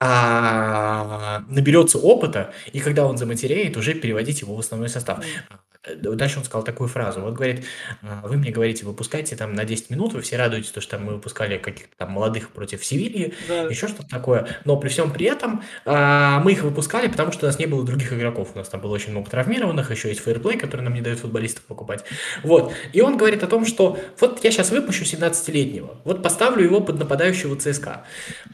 а, 0.00 1.44
наберется 1.48 1.98
опыта, 1.98 2.52
и 2.72 2.80
когда 2.80 3.06
он 3.06 3.16
заматереет, 3.16 3.76
уже 3.76 3.94
переводить 3.94 4.40
его 4.42 4.54
в 4.54 4.60
основной 4.60 4.88
состав. 4.88 5.24
Э, 5.84 5.94
дальше 5.96 6.38
он 6.38 6.44
сказал 6.44 6.64
такую 6.64 6.88
фразу. 6.88 7.20
Вот 7.20 7.34
говорит, 7.34 7.64
«А, 8.02 8.26
вы 8.26 8.36
мне 8.36 8.50
говорите, 8.50 8.84
выпускайте 8.84 9.36
там 9.36 9.54
на 9.54 9.64
10 9.64 9.90
минут, 9.90 10.14
вы 10.14 10.22
все 10.22 10.36
радуетесь, 10.36 10.70
то, 10.70 10.80
что 10.80 10.92
там 10.92 11.06
мы 11.06 11.14
выпускали 11.14 11.58
каких-то 11.58 11.96
там 11.96 12.12
молодых 12.12 12.50
против 12.50 12.84
Севильи, 12.84 13.34
да. 13.48 13.62
еще 13.62 13.88
что-то 13.88 14.08
такое. 14.08 14.48
Но 14.64 14.76
при 14.76 14.88
всем 14.88 15.12
при 15.12 15.26
этом 15.26 15.62
а, 15.84 16.40
мы 16.40 16.52
их 16.52 16.62
выпускали, 16.62 17.08
потому 17.08 17.32
что 17.32 17.46
у 17.46 17.48
нас 17.48 17.58
не 17.58 17.66
было 17.66 17.84
других 17.84 18.12
игроков. 18.12 18.50
У 18.54 18.58
нас 18.58 18.68
там 18.68 18.80
было 18.80 18.94
очень 18.94 19.10
много 19.10 19.30
травмированных, 19.30 19.90
еще 19.90 20.08
есть 20.08 20.22
фейерплей, 20.22 20.58
который 20.58 20.82
нам 20.82 20.94
не 20.94 21.00
дает 21.00 21.18
футболистов 21.18 21.64
покупать. 21.64 22.04
Вот. 22.42 22.72
И 22.92 23.00
он 23.00 23.16
говорит 23.16 23.42
о 23.42 23.46
том, 23.46 23.66
что 23.66 23.98
вот 24.20 24.42
я 24.42 24.50
сейчас 24.50 24.70
выпущу 24.70 25.04
17-летнего, 25.04 25.98
вот 26.04 26.22
поставлю 26.22 26.64
его 26.64 26.80
под 26.80 26.98
нападающего 26.98 27.56
ЦСКА. 27.56 28.04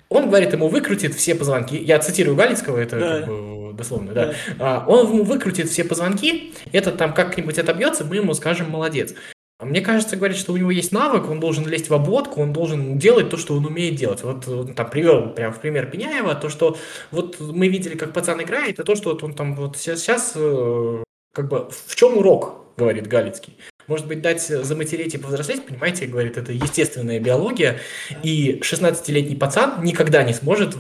Он 0.09 0.29
говорит, 0.29 0.53
ему 0.53 0.69
выкрутит 0.69 1.15
все 1.15 1.30
позвонки. 1.35 1.77
Я 1.77 1.99
цитирую 1.99 2.37
Галицкого, 2.37 2.79
это 2.79 2.99
да. 2.99 3.19
как 3.19 3.29
бы 3.29 3.73
дословно, 3.73 4.13
да. 4.13 4.27
да. 4.27 4.35
А, 4.59 4.85
он 4.87 5.07
ему 5.07 5.25
выкрутит 5.25 5.69
все 5.69 5.85
позвонки, 5.85 6.53
этот 6.73 6.97
там 6.97 7.15
как-нибудь 7.15 7.59
отобьется, 7.59 8.05
мы 8.05 8.17
ему 8.17 8.35
скажем 8.35 8.71
молодец. 8.71 9.15
Мне 9.61 9.83
кажется, 9.83 10.17
говорит, 10.17 10.39
что 10.39 10.55
у 10.55 10.57
него 10.57 10.71
есть 10.71 10.91
навык, 10.91 11.29
он 11.29 11.39
должен 11.39 11.67
лезть 11.67 11.91
в 11.91 11.95
обводку, 11.95 12.41
он 12.41 12.53
должен 12.53 12.99
делать 12.99 13.29
то, 13.29 13.37
что 13.37 13.55
он 13.55 13.67
умеет 13.67 13.95
делать. 13.95 14.23
Вот 14.23 14.49
он 14.49 14.75
там 14.75 14.89
привел 14.89 15.31
прям 15.31 15.53
в 15.53 15.61
пример 15.61 15.87
Пеняева, 15.91 16.35
то, 16.35 16.49
что 16.49 16.79
вот 17.11 17.39
мы 17.41 17.69
видели, 17.69 17.95
как 17.95 18.15
пацан 18.15 18.43
играет, 18.43 18.79
и 18.79 18.83
то, 18.83 18.95
что 18.95 19.11
вот 19.11 19.23
он 19.23 19.35
там 19.35 19.55
вот 19.55 19.77
сейчас, 19.77 20.01
сейчас 20.01 20.33
э, 20.35 21.03
как 21.35 21.49
бы 21.49 21.69
в 21.71 21.95
чем 21.95 22.17
урок, 22.17 22.65
говорит 22.79 23.07
Галицкий. 23.07 23.59
Может 23.87 24.07
быть, 24.07 24.23
дать 24.23 24.41
заматереть 24.41 25.15
и 25.15 25.19
повзрослеть, 25.19 25.67
понимаете, 25.67 26.07
говорит, 26.07 26.39
это 26.39 26.53
естественная 26.53 27.21
биология, 27.21 27.81
и 28.23 28.61
16-летний 28.63 29.37
пацан 29.37 29.83
никогда 29.83 30.23
не 30.23 30.33
сможет 30.33 30.77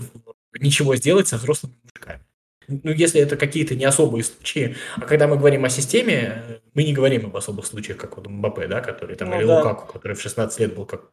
ничего 0.59 0.97
сделать 0.97 1.28
со 1.28 1.37
взрослыми 1.37 1.75
мужиками 1.83 2.25
ну, 2.71 2.92
если 2.92 3.21
это 3.21 3.37
какие-то 3.37 3.75
не 3.75 3.85
особые 3.85 4.25
случаи, 4.25 4.76
а 4.97 5.02
когда 5.02 5.26
мы 5.26 5.37
говорим 5.37 5.64
о 5.64 5.69
системе, 5.69 6.61
мы 6.75 6.85
не 6.85 6.92
говорим 6.92 7.26
об 7.26 7.37
особых 7.37 7.66
случаях, 7.66 7.99
как 7.99 8.16
вот 8.16 8.28
Мбаппе, 8.28 8.69
да, 8.69 8.80
который 8.80 9.16
там, 9.16 9.30
ну, 9.30 9.38
или 9.38 9.47
да. 9.47 9.59
Лукаку, 9.59 9.92
который 9.92 10.14
в 10.14 10.23
16 10.23 10.61
лет 10.61 10.75
был 10.75 10.87
как 10.87 11.11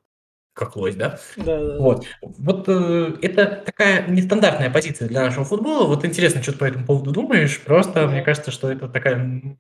как 0.54 0.76
лось, 0.76 0.96
да? 0.96 1.20
Да, 1.36 1.64
да. 1.64 1.78
Вот. 1.78 2.04
Вот 2.24 2.68
э, 2.68 3.14
это 3.22 3.62
такая 3.64 4.08
нестандартная 4.08 4.72
позиция 4.72 5.08
для 5.08 5.22
нашего 5.22 5.46
футбола. 5.46 5.86
Вот 5.86 6.04
интересно, 6.04 6.42
что 6.42 6.52
ты 6.52 6.58
по 6.58 6.66
этому 6.66 6.84
поводу 6.84 7.12
думаешь. 7.12 7.62
Просто 7.62 8.08
мне 8.08 8.24
кажется, 8.24 8.50
что 8.50 8.72
это 8.72 8.90
такая 8.90 9.56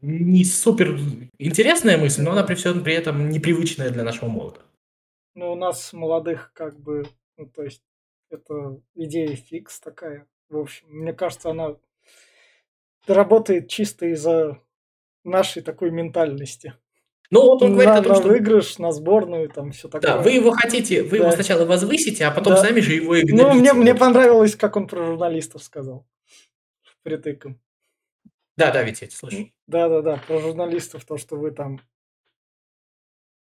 не 0.00 0.44
супер 0.46 0.98
интересная 1.38 1.98
мысль, 1.98 2.22
но 2.22 2.30
она 2.32 2.44
при 2.44 2.54
всем 2.54 2.82
при 2.82 2.94
этом 2.94 3.28
непривычная 3.28 3.90
для 3.90 4.04
нашего 4.04 4.30
молода. 4.30 4.60
Ну, 5.34 5.52
у 5.52 5.54
нас 5.54 5.92
молодых 5.92 6.50
как 6.54 6.80
бы, 6.80 7.04
ну, 7.36 7.44
то 7.44 7.62
есть, 7.62 7.82
это 8.30 8.80
идея 8.94 9.34
фикс 9.36 9.80
такая. 9.80 10.26
В 10.48 10.58
общем, 10.58 10.86
мне 10.88 11.12
кажется, 11.12 11.50
она 11.50 11.76
работает 13.06 13.68
чисто 13.68 14.06
из-за 14.06 14.58
нашей 15.24 15.62
такой 15.62 15.90
ментальности. 15.90 16.74
Ну, 17.30 17.42
вот 17.42 17.62
он 17.62 17.72
говорит 17.72 17.90
на, 17.92 17.98
о 17.98 18.02
том, 18.02 18.12
на 18.12 18.18
что 18.18 18.28
выигрыш, 18.28 18.78
на 18.78 18.90
сборную, 18.90 19.50
там 19.50 19.72
все 19.72 19.88
такое. 19.88 20.12
да, 20.12 20.18
вы 20.22 20.30
его 20.30 20.50
хотите, 20.52 21.02
вы 21.02 21.18
его 21.18 21.26
Да. 21.26 21.32
сначала 21.32 21.66
возвысите, 21.66 22.24
а 22.24 22.30
потом 22.30 22.54
Да. 22.54 22.62
сами 22.62 22.80
же 22.80 22.94
его 22.94 23.14
Ну, 23.14 23.20
игнорируете. 23.20 23.58
мне, 23.60 23.72
мне 23.74 23.94
понравилось, 23.94 24.56
как 24.56 24.76
он 24.76 24.86
про 24.86 25.04
журналистов 25.04 25.62
сказал. 25.62 26.06
Притыком. 27.02 27.60
Да, 28.56 28.70
да, 28.72 28.82
ведь 28.82 29.02
я 29.02 29.06
тебя 29.08 29.16
слышу. 29.18 29.50
Да-да-да, 29.66 30.22
про 30.26 30.38
журналистов, 30.40 31.04
то, 31.04 31.18
что 31.18 31.36
вы 31.36 31.50
там... 31.50 31.80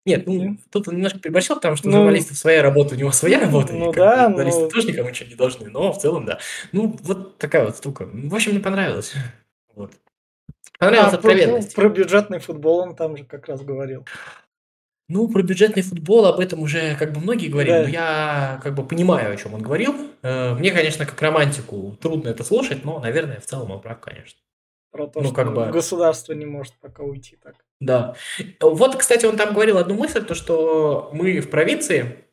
Нет, 0.10 0.28
ну, 0.28 0.58
тут 0.72 0.88
он 0.88 0.96
немножко 0.96 1.20
переборщил, 1.20 1.56
потому 1.56 1.76
что 1.76 1.88
Ну, 1.88 1.98
журналистов 1.98 2.38
своя 2.38 2.62
работа, 2.62 2.96
у 2.96 2.98
него 2.98 3.12
своя 3.12 3.40
работа, 3.40 3.74
ну 3.74 3.92
и 3.92 3.94
как 3.94 3.96
да, 3.96 4.28
журналисты 4.30 4.62
но- 4.62 4.70
тоже 4.70 4.88
никому 4.88 5.10
ничего 5.10 5.30
не 5.30 5.36
должны, 5.36 5.70
но 5.70 5.94
в 5.94 5.98
целом, 6.00 6.26
да. 6.26 6.40
Ну, 6.72 6.98
вот 7.04 7.38
такая 7.38 7.66
вот 7.66 7.78
штука. 7.78 8.08
В 8.12 8.34
общем, 8.36 8.52
мне 8.52 8.60
понравилось. 8.62 9.14
Вот. 9.76 9.94
Понравилась 10.78 11.14
А, 11.14 11.18
про, 11.18 11.30
откровенность. 11.32 11.76
про 11.76 11.90
бюджетный 11.90 12.40
футбол 12.40 12.80
он 12.80 12.96
там 12.96 13.16
же 13.16 13.24
как 13.24 13.48
раз 13.48 13.62
говорил. 13.62 14.06
Ну, 15.08 15.28
про 15.28 15.42
бюджетный 15.42 15.82
футбол 15.84 16.26
об 16.26 16.40
этом 16.40 16.60
уже 16.62 16.96
как 16.96 17.14
бы 17.14 17.20
многие 17.20 17.48
говорили, 17.48 17.74
Да. 17.76 17.82
но 17.84 17.88
я 17.90 18.60
как 18.64 18.76
бы 18.76 18.84
понимаю, 18.86 19.34
о 19.34 19.38
чем 19.38 19.54
он 19.56 19.62
говорил. 19.62 19.96
Э, 20.22 20.54
Мне, 20.54 20.72
конечно, 20.72 21.06
как 21.06 21.22
романтику 21.22 21.98
трудно 22.02 22.30
это 22.30 22.44
слушать, 22.44 22.86
но, 22.86 23.00
наверное, 23.00 23.40
в 23.40 23.46
целом 23.46 23.72
он 23.72 23.82
прав, 23.82 24.00
конечно. 24.00 24.38
Про 24.92 25.08
то, 25.08 25.20
Ну, 25.22 25.28
что 25.28 25.36
как 25.36 25.54
бы- 25.54 25.68
государство 25.68 26.34
не 26.34 26.46
может 26.46 26.74
пока 26.82 27.04
уйти 27.04 27.38
так. 27.44 27.56
Да. 27.80 28.16
Вот, 28.60 28.96
кстати, 28.96 29.26
он 29.26 29.38
там 29.38 29.54
говорил 29.54 29.78
одну 29.78 29.94
мысль, 29.96 30.24
то, 30.26 30.34
что 30.34 31.10
мы 31.14 31.40
в 31.40 31.50
провинции, 31.50 32.26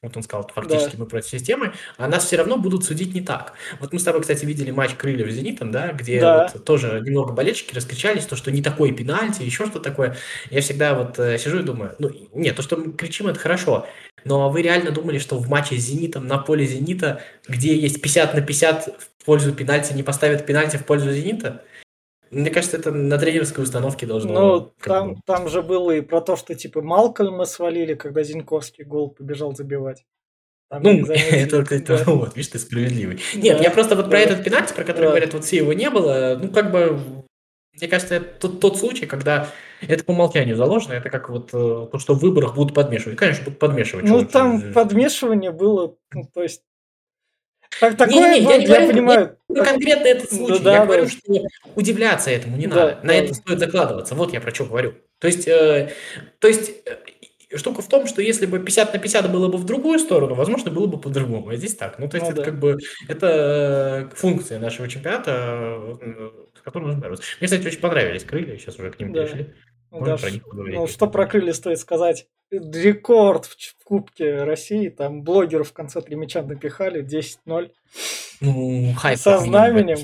вот 0.00 0.16
он 0.16 0.22
сказал, 0.22 0.48
фактически 0.52 0.96
мы 0.96 1.06
против 1.06 1.28
системы, 1.28 1.74
а 1.98 2.08
нас 2.08 2.24
все 2.24 2.36
равно 2.36 2.56
будут 2.56 2.84
судить 2.84 3.14
не 3.14 3.20
так. 3.20 3.52
Вот 3.80 3.92
мы 3.92 3.98
с 3.98 4.04
тобой, 4.04 4.20
кстати, 4.22 4.44
видели 4.44 4.70
матч 4.70 4.94
Крыльев 4.94 5.30
с 5.30 5.34
Зенитом, 5.34 5.70
да, 5.72 5.92
где 5.92 6.20
Да. 6.20 6.50
вот 6.52 6.64
тоже 6.64 7.00
немного 7.04 7.32
болельщики 7.32 7.74
раскричались, 7.74 8.26
то, 8.26 8.36
что 8.36 8.50
не 8.52 8.62
такой 8.62 8.92
пенальти, 8.92 9.42
еще 9.42 9.66
что 9.66 9.78
такое. 9.80 10.16
Я 10.50 10.60
всегда 10.60 10.94
вот 10.94 11.18
э, 11.18 11.36
сижу 11.38 11.60
и 11.60 11.62
думаю, 11.64 11.94
ну, 11.98 12.10
нет, 12.32 12.56
то, 12.56 12.62
что 12.62 12.76
мы 12.76 12.92
кричим, 12.92 13.26
это 13.26 13.38
хорошо, 13.40 13.86
но 14.24 14.50
вы 14.50 14.62
реально 14.62 14.92
думали, 14.92 15.18
что 15.18 15.36
в 15.36 15.48
матче 15.48 15.76
с 15.76 15.80
Зенитом 15.82 16.26
на 16.28 16.38
поле 16.38 16.64
Зенита, 16.64 17.22
где 17.48 17.76
есть 17.76 18.00
50 18.00 18.34
на 18.34 18.40
50 18.40 18.96
в 19.18 19.24
пользу 19.24 19.52
пенальти, 19.52 19.92
не 19.92 20.02
поставят 20.02 20.46
пенальти 20.46 20.76
в 20.76 20.84
пользу 20.86 21.12
Зенита? 21.12 21.62
Мне 22.32 22.50
кажется, 22.50 22.78
это 22.78 22.90
на 22.90 23.18
тренерской 23.18 23.62
установке 23.62 24.06
должно... 24.06 24.32
Ну, 24.32 24.72
там, 24.82 25.14
бы- 25.14 25.20
там 25.26 25.48
же 25.48 25.62
было 25.62 25.90
и 25.92 26.00
про 26.00 26.20
то, 26.20 26.36
что 26.36 26.54
типа 26.54 26.80
Малкольма 26.82 27.44
свалили, 27.44 27.94
когда 27.94 28.22
Зиньковский 28.22 28.84
гол 28.84 29.10
побежал 29.10 29.54
забивать. 29.54 30.04
Там 30.70 30.82
Ну, 30.82 31.04
заметили, 31.04 31.40
это, 31.42 31.74
это, 31.74 32.04
да. 32.04 32.12
вот, 32.12 32.34
видишь, 32.34 32.50
ты 32.50 32.58
справедливый. 32.58 33.20
Нет, 33.34 33.58
Да, 33.58 33.64
я 33.64 33.70
просто 33.70 33.94
вот 33.96 34.06
про 34.06 34.12
да. 34.12 34.20
этот 34.20 34.44
пенальти, 34.44 34.72
про 34.74 34.84
который 34.84 35.04
Да. 35.04 35.10
говорят, 35.10 35.34
вот 35.34 35.44
все 35.44 35.58
его 35.58 35.72
не 35.74 35.90
было, 35.90 36.38
ну, 36.42 36.48
как 36.50 36.72
бы, 36.72 36.98
мне 37.78 37.88
кажется, 37.88 38.14
это 38.14 38.26
тот, 38.40 38.60
тот 38.60 38.78
случай, 38.78 39.04
когда 39.06 39.48
это 39.86 40.02
по 40.02 40.12
умолчанию 40.12 40.56
заложено, 40.56 40.94
это 40.94 41.10
как 41.10 41.28
вот 41.28 41.50
э, 41.52 41.88
то, 41.92 41.98
что 41.98 42.14
в 42.14 42.20
выборах 42.20 42.54
будут 42.54 42.74
подмешивать. 42.74 43.18
Конечно, 43.18 43.44
будут 43.44 43.58
подмешивать. 43.58 44.06
Ну, 44.06 44.24
там 44.24 44.72
подмешивание 44.72 45.50
было, 45.50 45.96
ну, 46.14 46.22
то 46.32 46.42
есть... 46.42 46.62
Так, 47.82 47.96
такое, 47.96 48.14
Не-не-не, 48.14 48.38
я 48.40 48.48
было, 48.48 48.58
не 48.58 48.64
я, 48.64 48.68
говорю- 48.68 48.88
понимаю. 48.92 49.36
Ну, 49.48 49.54
так- 49.56 49.68
конкретно 49.68 50.06
этот 50.06 50.30
Да, 50.30 50.36
случай. 50.36 50.62
да, 50.62 50.72
я 50.72 50.78
да. 50.80 50.86
говорю, 50.86 51.08
что 51.08 51.32
удивляться 51.74 52.30
этому 52.30 52.56
не 52.56 52.66
Да, 52.68 52.74
надо. 52.76 52.98
На 53.02 53.08
да. 53.08 53.14
это 53.14 53.34
стоит 53.34 53.58
закладываться. 53.58 54.14
Вот 54.14 54.32
я 54.32 54.40
про 54.40 54.54
что 54.54 54.66
говорю. 54.66 54.94
То 55.18 55.26
есть, 55.26 55.48
э, 55.48 55.90
то 56.38 56.46
есть 56.48 56.70
э, 57.50 57.56
штука 57.56 57.82
в 57.82 57.88
том, 57.88 58.06
что 58.06 58.22
если 58.22 58.46
бы 58.46 58.60
50 58.60 58.92
на 58.94 59.00
50 59.00 59.30
было 59.32 59.48
бы 59.48 59.58
в 59.58 59.64
другую 59.64 59.98
сторону, 59.98 60.34
возможно, 60.36 60.70
было 60.70 60.86
бы 60.86 61.00
по-другому. 61.00 61.48
А 61.48 61.56
здесь 61.56 61.74
так. 61.74 61.98
Ну, 61.98 62.08
то 62.08 62.16
есть, 62.18 62.26
Ну 62.28 62.32
это 62.32 62.40
да. 62.40 62.44
как 62.50 62.60
бы 62.60 62.78
это 63.08 64.08
э, 64.12 64.16
функция 64.16 64.60
нашего 64.60 64.86
чемпионата, 64.88 65.76
э, 66.00 66.30
с 66.56 66.62
которой 66.62 66.84
нужно 66.84 67.00
бороться. 67.00 67.24
Мне, 67.40 67.46
кстати, 67.48 67.66
очень 67.66 67.80
понравились 67.80 68.22
крылья. 68.22 68.56
Сейчас 68.58 68.78
уже 68.78 68.90
к 68.92 68.98
ним 69.00 69.12
Да. 69.12 69.24
перешли. 69.24 69.52
Ну, 69.90 69.98
да, 70.04 70.16
про 70.16 70.28
ш- 70.28 70.30
них 70.30 70.44
поговорить. 70.44 70.74
ну, 70.76 70.86
что 70.86 71.06
про 71.08 71.26
крылья 71.26 71.52
стоит 71.52 71.78
сказать? 71.78 72.26
Рекорд 72.52 73.46
в, 73.46 73.56
Кубке 73.84 74.44
России. 74.44 74.88
Там 74.88 75.22
блогеров 75.22 75.70
в 75.70 75.72
конце 75.72 76.00
три 76.02 76.16
мяча 76.16 76.42
напихали. 76.42 77.04
10-0. 77.04 77.70
Ну, 78.40 78.94
хайп. 78.96 79.18
Со 79.18 79.38
знаменем. 79.38 79.98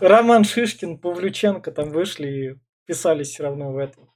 Роман 0.00 0.44
Шишкин, 0.44 0.98
Павлюченко 0.98 1.70
там 1.70 1.90
вышли 1.90 2.28
и 2.28 2.54
писались 2.86 3.28
все 3.28 3.44
равно 3.44 3.72
в 3.72 3.78
этом. 3.78 4.10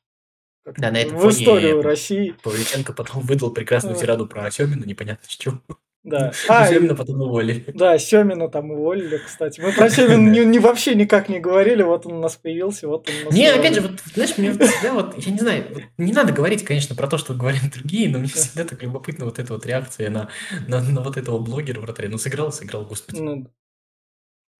Да, 0.77 0.91
на 0.91 0.99
этом 0.99 1.17
в 1.17 1.31
историю 1.31 1.83
России. 1.83 2.35
Павлюченко 2.43 2.93
потом 2.93 3.23
выдал 3.23 3.53
прекрасную 3.53 3.97
тираду 3.97 4.27
про 4.27 4.51
Семина, 4.51 4.85
непонятно 4.85 5.25
с 5.29 5.37
чего. 5.37 5.61
Да. 6.09 6.33
А, 6.49 6.67
Семина 6.69 6.95
потом 6.95 7.21
уволили. 7.21 7.65
да, 7.75 7.99
Семина 7.99 8.49
там 8.49 8.71
уволили, 8.71 9.19
кстати. 9.19 9.61
Мы 9.61 9.73
про 9.73 9.91
Семина 9.91 10.31
не, 10.31 10.45
не- 10.45 10.59
вообще 10.59 10.95
никак 10.95 11.29
не 11.29 11.39
говорили, 11.39 11.83
вот 11.83 12.07
он 12.07 12.13
у 12.15 12.21
нас 12.21 12.37
появился, 12.37 12.89
вот 12.89 13.09
он 13.09 13.15
у 13.15 13.25
нас 13.27 13.35
Не, 13.35 13.49
уволили. 13.49 13.59
опять 13.61 13.75
же, 13.75 13.81
вот, 13.83 14.01
знаешь, 14.15 14.39
мне 14.39 14.53
всегда 14.53 14.95
вот, 14.95 15.19
я 15.19 15.33
не 15.33 15.39
знаю, 15.39 15.65
вот 15.73 15.83
не 15.99 16.13
надо 16.13 16.33
говорить, 16.33 16.65
конечно, 16.65 16.97
про 16.97 17.07
то, 17.09 17.19
что 17.19 17.35
говорят 17.35 17.63
другие, 17.73 18.09
но 18.09 18.19
мне 18.19 18.29
всегда 18.29 18.65
так 18.65 18.83
любопытно 18.83 19.25
вот 19.27 19.39
эта 19.39 19.53
вот 19.53 19.67
реакция 19.67 20.11
на, 20.11 20.29
на, 20.67 20.81
на 20.83 21.01
вот 21.03 21.17
этого 21.17 21.39
блогера 21.39 21.81
вратаря. 21.81 22.09
Ну, 22.09 22.19
сыграл, 22.19 22.53
сыграл, 22.53 22.85
господи. 22.85 23.21
Ну, 23.21 23.47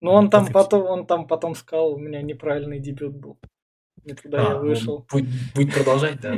ну, 0.01 0.11
он 0.11 0.29
там 0.29 0.47
потом, 0.51 0.83
он 0.85 1.05
там 1.07 1.27
потом 1.27 1.55
сказал, 1.55 1.93
у 1.93 1.97
меня 1.97 2.21
неправильный 2.21 2.79
дебют 2.79 3.15
был. 3.15 3.37
Не 4.05 4.13
туда 4.13 4.41
я 4.41 4.47
А, 4.51 4.53
ну, 4.53 4.59
вышел. 4.69 5.05
будет, 5.11 5.27
будет 5.53 5.73
продолжать, 5.73 6.21
да. 6.21 6.37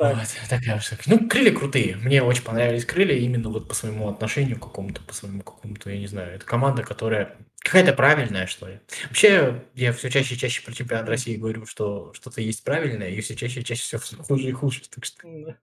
Так. 0.00 0.16
Вот, 0.16 0.48
такая 0.48 0.78
штука. 0.80 1.02
Ну, 1.06 1.28
крылья 1.28 1.52
крутые. 1.52 1.96
Мне 1.96 2.22
очень 2.22 2.42
понравились 2.42 2.86
крылья 2.86 3.16
именно 3.16 3.50
вот 3.50 3.68
по 3.68 3.74
своему 3.74 4.08
отношению 4.08 4.58
к 4.58 4.62
какому-то, 4.62 5.02
по 5.02 5.12
своему 5.12 5.42
какому-то, 5.42 5.90
я 5.90 5.98
не 5.98 6.06
знаю, 6.06 6.36
это 6.36 6.46
команда, 6.46 6.82
которая 6.82 7.36
какая-то 7.58 7.92
правильная, 7.92 8.46
что 8.46 8.66
ли. 8.66 8.80
Вообще, 9.08 9.62
я 9.74 9.92
все 9.92 10.08
чаще 10.08 10.34
и 10.34 10.38
чаще 10.38 10.64
про 10.64 10.72
чемпионат 10.72 11.06
России 11.06 11.36
говорю, 11.36 11.66
что 11.66 12.14
что-то 12.14 12.40
есть 12.40 12.64
правильное, 12.64 13.10
и 13.10 13.20
все 13.20 13.36
чаще 13.36 13.60
и 13.60 13.64
чаще 13.64 13.98
все 13.98 14.16
хуже 14.16 14.48
и 14.48 14.52
хуже. 14.52 14.80
Так 14.88 15.04
что 15.04 15.28
Да. 15.28 15.58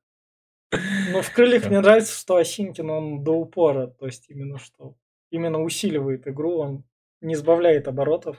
Ну, 1.11 1.21
в 1.23 1.31
крыльях 1.31 1.65
мне 1.65 1.79
нравится, 1.79 2.13
что 2.13 2.35
Осинкин, 2.35 2.87
он 2.91 3.23
до 3.23 3.31
упора, 3.31 3.87
то 3.87 4.05
есть 4.05 4.25
именно 4.29 4.59
что, 4.59 4.95
именно 5.31 5.63
усиливает 5.63 6.27
игру, 6.27 6.59
он 6.59 6.83
не 7.21 7.35
сбавляет 7.35 7.87
оборотов. 7.87 8.37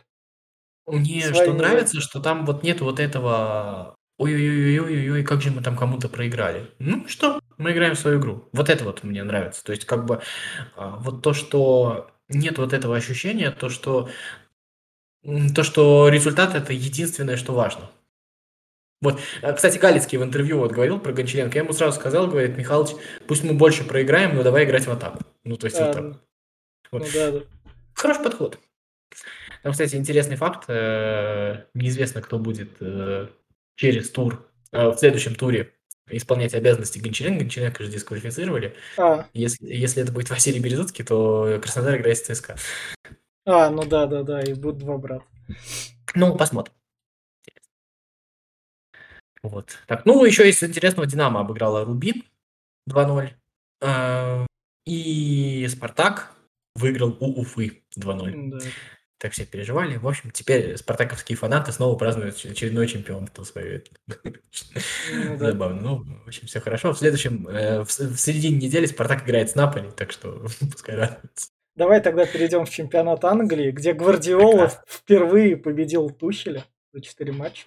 Мне 0.87 1.23
что 1.23 1.53
нравится, 1.53 2.01
что 2.01 2.21
там 2.21 2.47
вот 2.47 2.63
нет 2.63 2.81
вот 2.81 3.01
этого 3.01 3.98
ой-ой-ой-ой-ой, 4.19 5.23
как 5.25 5.41
же 5.43 5.51
мы 5.51 5.63
там 5.63 5.77
кому-то 5.77 6.09
проиграли. 6.09 6.71
Ну 6.79 7.07
что, 7.09 7.41
мы 7.57 7.73
играем 7.73 7.95
в 7.95 7.99
свою 7.99 8.19
игру. 8.21 8.49
Вот 8.53 8.69
это 8.69 8.85
вот 8.85 9.05
мне 9.05 9.23
нравится. 9.25 9.65
То 9.65 9.73
есть 9.73 9.85
как 9.85 10.05
бы 10.07 10.21
а, 10.77 10.97
вот 10.97 11.23
то, 11.23 11.33
что 11.33 12.11
нет 12.29 12.59
вот 12.59 12.73
этого 12.73 12.97
ощущения, 12.97 13.51
то, 13.51 13.69
что 13.69 14.09
то, 15.55 15.63
что 15.63 16.09
результат 16.09 16.55
это 16.55 16.73
единственное, 16.73 17.37
что 17.37 17.53
важно. 17.53 17.91
Вот, 19.01 19.21
А, 19.43 19.53
кстати, 19.53 19.79
Галицкий 19.79 20.19
в 20.19 20.25
интервью 20.25 20.59
вот 20.59 20.73
говорил 20.73 20.99
про 20.99 21.13
Гончаренко. 21.13 21.57
Я 21.57 21.63
ему 21.63 21.73
сразу 21.73 21.99
сказал, 21.99 22.27
говорит, 22.27 22.57
Михалыч, 22.57 22.91
пусть 23.29 23.45
мы 23.45 23.55
больше 23.55 23.85
проиграем, 23.85 24.35
но 24.35 24.43
давай 24.43 24.65
играть 24.65 24.87
в 24.87 24.91
атаку. 24.91 25.21
Ну, 25.45 25.57
то 25.57 25.67
есть 25.67 25.79
вот 25.79 25.89
А, 25.89 25.93
так. 25.93 26.03
ну, 26.03 26.17
Вот. 26.91 27.03
ну 27.03 27.09
да, 27.15 27.31
да. 27.31 27.41
Хороший 27.95 28.25
подход. 28.25 28.59
Там, 29.63 29.73
кстати, 29.73 29.95
интересный 29.97 30.37
факт. 30.37 30.65
э, 30.69 31.65
Неизвестно, 31.75 32.23
кто 32.23 32.39
будет 32.39 32.77
э, 32.81 33.29
через 33.79 34.11
тур, 34.11 34.45
э, 34.73 34.89
в 34.89 34.97
следующем 34.99 35.35
туре 35.37 35.73
исполнять 36.11 36.55
обязанности 36.55 36.99
Гончаренко. 36.99 37.41
Гончаренко 37.45 37.85
же 37.85 37.91
дисквалифицировали. 37.91 38.75
А, 38.99 39.27
Если, 39.33 39.67
если 39.73 40.03
это 40.03 40.11
будет 40.13 40.31
Василий 40.31 40.59
Березуцкий, 40.61 41.05
то 41.05 41.59
Краснодар 41.63 41.97
играет 41.97 42.19
с 42.19 42.23
ЦСКА. 42.23 42.57
а, 43.47 43.71
ну 43.71 43.85
да, 43.85 44.07
да, 44.07 44.23
да, 44.25 44.43
и 44.43 44.53
будут 44.55 44.79
два 44.79 44.99
брата. 44.99 45.25
Ну, 46.15 46.37
посмотрим. 46.37 46.75
Вот. 49.43 49.79
Так, 49.87 50.05
ну, 50.05 50.25
еще 50.25 50.49
из 50.49 50.63
интересного 50.63 51.07
Динамо 51.07 51.41
обыграла 51.41 51.85
Рубин 51.85 52.25
2-0. 52.91 53.31
э, 53.83 54.47
И 54.87 55.67
Спартак 55.71 56.33
выиграл 56.75 57.17
у 57.21 57.41
Уфы 57.41 57.85
2-0. 57.97 58.51
Да. 58.51 58.59
Так 59.19 59.33
все 59.33 59.45
переживали. 59.45 59.97
В 59.97 60.07
общем, 60.07 60.31
теперь 60.31 60.77
спартаковские 60.77 61.37
фанаты 61.37 61.73
снова 61.73 61.97
празднуют 61.97 62.37
очередной 62.45 62.87
чемпионство 62.87 63.43
свое. 63.43 63.83
Ну 64.07 65.37
да. 65.37 65.47
Забавно. 65.53 65.81
Ну, 65.81 66.05
в 66.25 66.29
общем, 66.29 66.47
все 66.47 66.61
хорошо. 66.61 66.93
В 66.93 66.99
следующем, 66.99 67.49
э, 67.49 67.83
в, 67.83 67.89
в 67.89 68.17
середине 68.17 68.57
недели 68.59 68.87
Спартак 68.87 69.25
играет 69.25 69.51
с 69.51 69.57
Наполи, 69.57 69.91
так 69.97 70.13
что 70.13 70.47
пускай 70.73 70.95
радуются. 70.95 71.49
Давай 71.75 72.01
тогда 72.01 72.27
перейдем 72.27 72.65
в 72.65 72.71
чемпионат 72.71 73.25
Англии, 73.25 73.73
где 73.73 73.93
Гвардиола 73.93 74.51
Прекрасно. 74.53 74.83
впервые 74.89 75.57
победил 75.57 76.11
Тухеля 76.11 76.65
за 76.93 77.01
4 77.01 77.33
матча. 77.33 77.67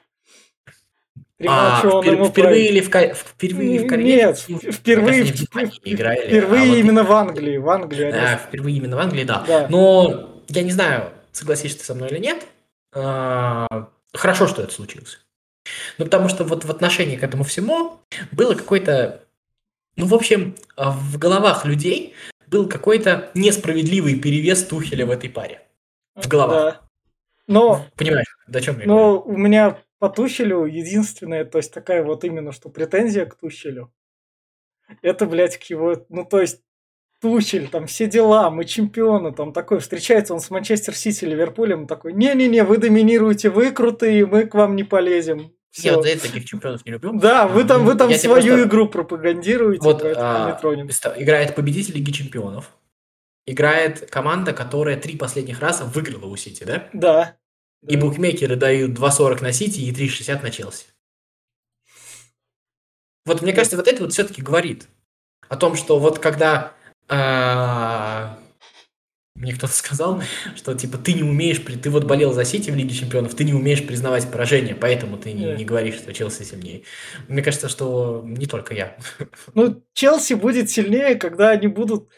А, 1.47 1.81
впер- 1.83 2.29
впервые 2.29 2.67
или 2.69 2.81
в, 2.81 2.87
впервые 3.15 3.79
в 3.79 3.87
карьере? 3.87 4.15
Нет, 4.27 4.37
впервые, 4.39 5.23
в 5.23 5.31
играли, 5.83 6.27
впервые 6.27 6.63
а 6.63 6.67
вот- 6.67 6.77
именно 6.77 7.03
в 7.03 7.11
Англии. 7.11 7.57
В 7.57 7.69
Англии 7.69 8.11
Да, 8.11 8.37
впервые 8.37 8.77
именно 8.77 8.95
в 8.95 8.99
Англии, 8.99 9.23
да. 9.23 9.43
Да. 9.47 9.67
Но 9.69 10.43
я 10.49 10.61
не 10.63 10.71
знаю, 10.71 11.11
согласишься 11.31 11.79
ты 11.79 11.85
со 11.85 11.95
мной 11.95 12.09
или 12.09 12.19
нет. 12.19 12.45
а, 12.93 13.67
Хорошо, 14.13 14.47
что 14.47 14.61
это 14.61 14.73
случилось. 14.73 15.19
Ну, 15.97 16.05
потому 16.05 16.27
что 16.27 16.43
вот 16.43 16.65
в 16.65 16.71
отношении 16.71 17.15
к 17.17 17.23
этому 17.23 17.43
всему 17.43 17.99
было 18.31 18.55
какой-то... 18.55 19.23
Ну, 19.95 20.05
в 20.05 20.13
общем, 20.13 20.55
а, 20.75 20.91
в 20.91 21.17
головах 21.17 21.65
людей 21.65 22.13
был 22.47 22.67
какой-то 22.67 23.29
несправедливый 23.35 24.19
перевес 24.19 24.63
Тухеля 24.65 25.05
в 25.05 25.11
этой 25.11 25.29
паре. 25.29 25.61
В 26.15 26.27
головах. 26.27 26.63
Да. 26.63 26.81
Но, 27.47 27.85
Понимаешь, 27.95 28.37
до 28.47 28.61
чем 28.61 28.79
я 28.79 28.85
говорю? 28.85 29.01
но 29.01 29.21
у 29.21 29.37
меня 29.37 29.79
по 29.99 30.09
Тухелю 30.09 30.65
единственная, 30.65 31.45
то 31.45 31.57
есть 31.57 31.73
такая 31.73 32.03
вот 32.03 32.23
именно, 32.23 32.51
что 32.51 32.69
претензия 32.69 33.25
к 33.25 33.35
Тухелю. 33.35 33.93
Это, 35.01 35.25
блядь, 35.25 35.57
к 35.57 35.63
его... 35.63 36.05
Ну, 36.09 36.25
то 36.25 36.41
есть 36.41 36.61
Тухель, 37.25 37.69
там 37.69 37.85
все 37.85 38.07
дела, 38.07 38.49
мы 38.49 38.65
чемпионы, 38.65 39.31
там 39.31 39.53
такой, 39.53 39.79
встречается 39.79 40.33
он 40.33 40.39
с 40.39 40.49
Манчестер 40.49 40.95
Сити, 40.95 41.23
Ливерпулем, 41.23 41.85
такой, 41.85 42.13
не-не-не, 42.13 42.63
вы 42.63 42.77
доминируете, 42.77 43.49
вы 43.51 43.71
крутые, 43.71 44.25
мы 44.25 44.45
к 44.45 44.55
вам 44.55 44.75
не 44.75 44.83
полезем. 44.83 45.39
Я 45.39 45.91
Всё. 45.91 45.95
вот 45.95 46.03
за 46.03 46.09
это 46.09 46.23
таких 46.23 46.45
чемпионов 46.45 46.83
не 46.85 46.91
люблю. 46.93 47.13
Да, 47.13 47.47
вы 47.47 47.63
там, 47.63 47.85
вы 47.85 47.95
там 47.95 48.09
Я 48.09 48.17
свою 48.17 48.41
просто- 48.55 48.63
игру 48.63 48.89
пропагандируете, 48.89 49.83
Вот 49.83 50.01
а, 50.03 50.59
играет 51.17 51.55
победитель 51.55 51.93
Лиги 51.93 52.11
Чемпионов. 52.11 52.71
Играет 53.45 54.09
команда, 54.09 54.51
которая 54.53 54.97
три 54.99 55.15
последних 55.15 55.59
раза 55.61 55.85
выиграла 55.85 56.25
у 56.25 56.35
Сити, 56.35 56.63
да? 56.63 56.89
Да. 56.91 57.37
И 57.87 57.95
Да. 57.95 58.01
букмекеры 58.01 58.55
дают 58.55 58.91
2.40 58.91 59.41
на 59.41 59.51
Сити 59.53 59.79
и 59.79 59.91
3.60 59.93 60.43
на 60.43 60.49
Челси. 60.51 60.85
Вот 63.25 63.41
мне 63.41 63.53
кажется, 63.53 63.77
вот 63.77 63.87
это 63.87 64.03
вот 64.03 64.13
все-таки 64.13 64.41
говорит 64.41 64.87
о 65.47 65.55
том, 65.55 65.75
что 65.75 65.99
вот 65.99 66.19
когда 66.19 66.73
мне 69.41 69.53
кто-то 69.53 69.73
сказал, 69.73 70.21
что 70.55 70.73
типа 70.75 70.97
ты 70.97 71.13
не 71.13 71.23
умеешь, 71.23 71.59
ты 71.59 71.89
вот 71.89 72.05
болел 72.05 72.31
за 72.31 72.45
Сити 72.45 72.69
в 72.71 72.75
Лиге 72.75 72.93
Чемпионов, 72.93 73.35
ты 73.35 73.43
не 73.43 73.53
умеешь 73.53 73.85
признавать 73.85 74.31
поражение, 74.31 74.75
поэтому 74.75 75.17
ты 75.17 75.33
не, 75.33 75.53
не 75.53 75.65
говоришь, 75.65 75.95
что 75.95 76.13
Челси 76.13 76.43
сильнее. 76.43 76.83
Мне 77.27 77.41
кажется, 77.41 77.67
что 77.67 78.23
не 78.25 78.45
только 78.45 78.73
я. 78.73 78.97
Ну, 79.53 79.83
Челси 79.93 80.33
будет 80.33 80.69
сильнее, 80.69 81.15
когда 81.15 81.49
они 81.49 81.67
будут 81.67 82.09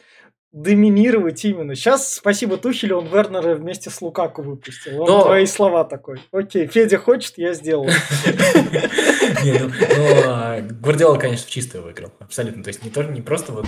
доминировать 0.54 1.44
именно. 1.46 1.74
Сейчас, 1.76 2.14
спасибо 2.14 2.58
Тухелю, 2.58 3.00
он 3.00 3.08
Вернера 3.08 3.56
вместе 3.56 3.90
с 3.90 4.00
Лукаку 4.02 4.44
выпустил. 4.44 5.02
Он 5.02 5.08
Но- 5.08 5.24
твои 5.24 5.48
слова 5.48 5.84
такой. 5.84 6.22
Окей, 6.32 6.68
Федя 6.68 7.00
хочет, 7.00 7.34
я 7.38 7.54
сделаю. 7.54 7.92
Ну, 9.46 9.60
ну, 9.60 10.22
а, 10.26 10.62
Гвардиола, 10.62 11.18
конечно, 11.18 11.48
в 11.48 11.50
чистую 11.50 11.84
выиграл. 11.84 12.12
Абсолютно. 12.20 12.64
То 12.64 12.70
есть 12.70 12.84
не, 12.84 12.90
только, 12.90 13.12
не 13.12 13.22
просто 13.22 13.52
вот 13.52 13.66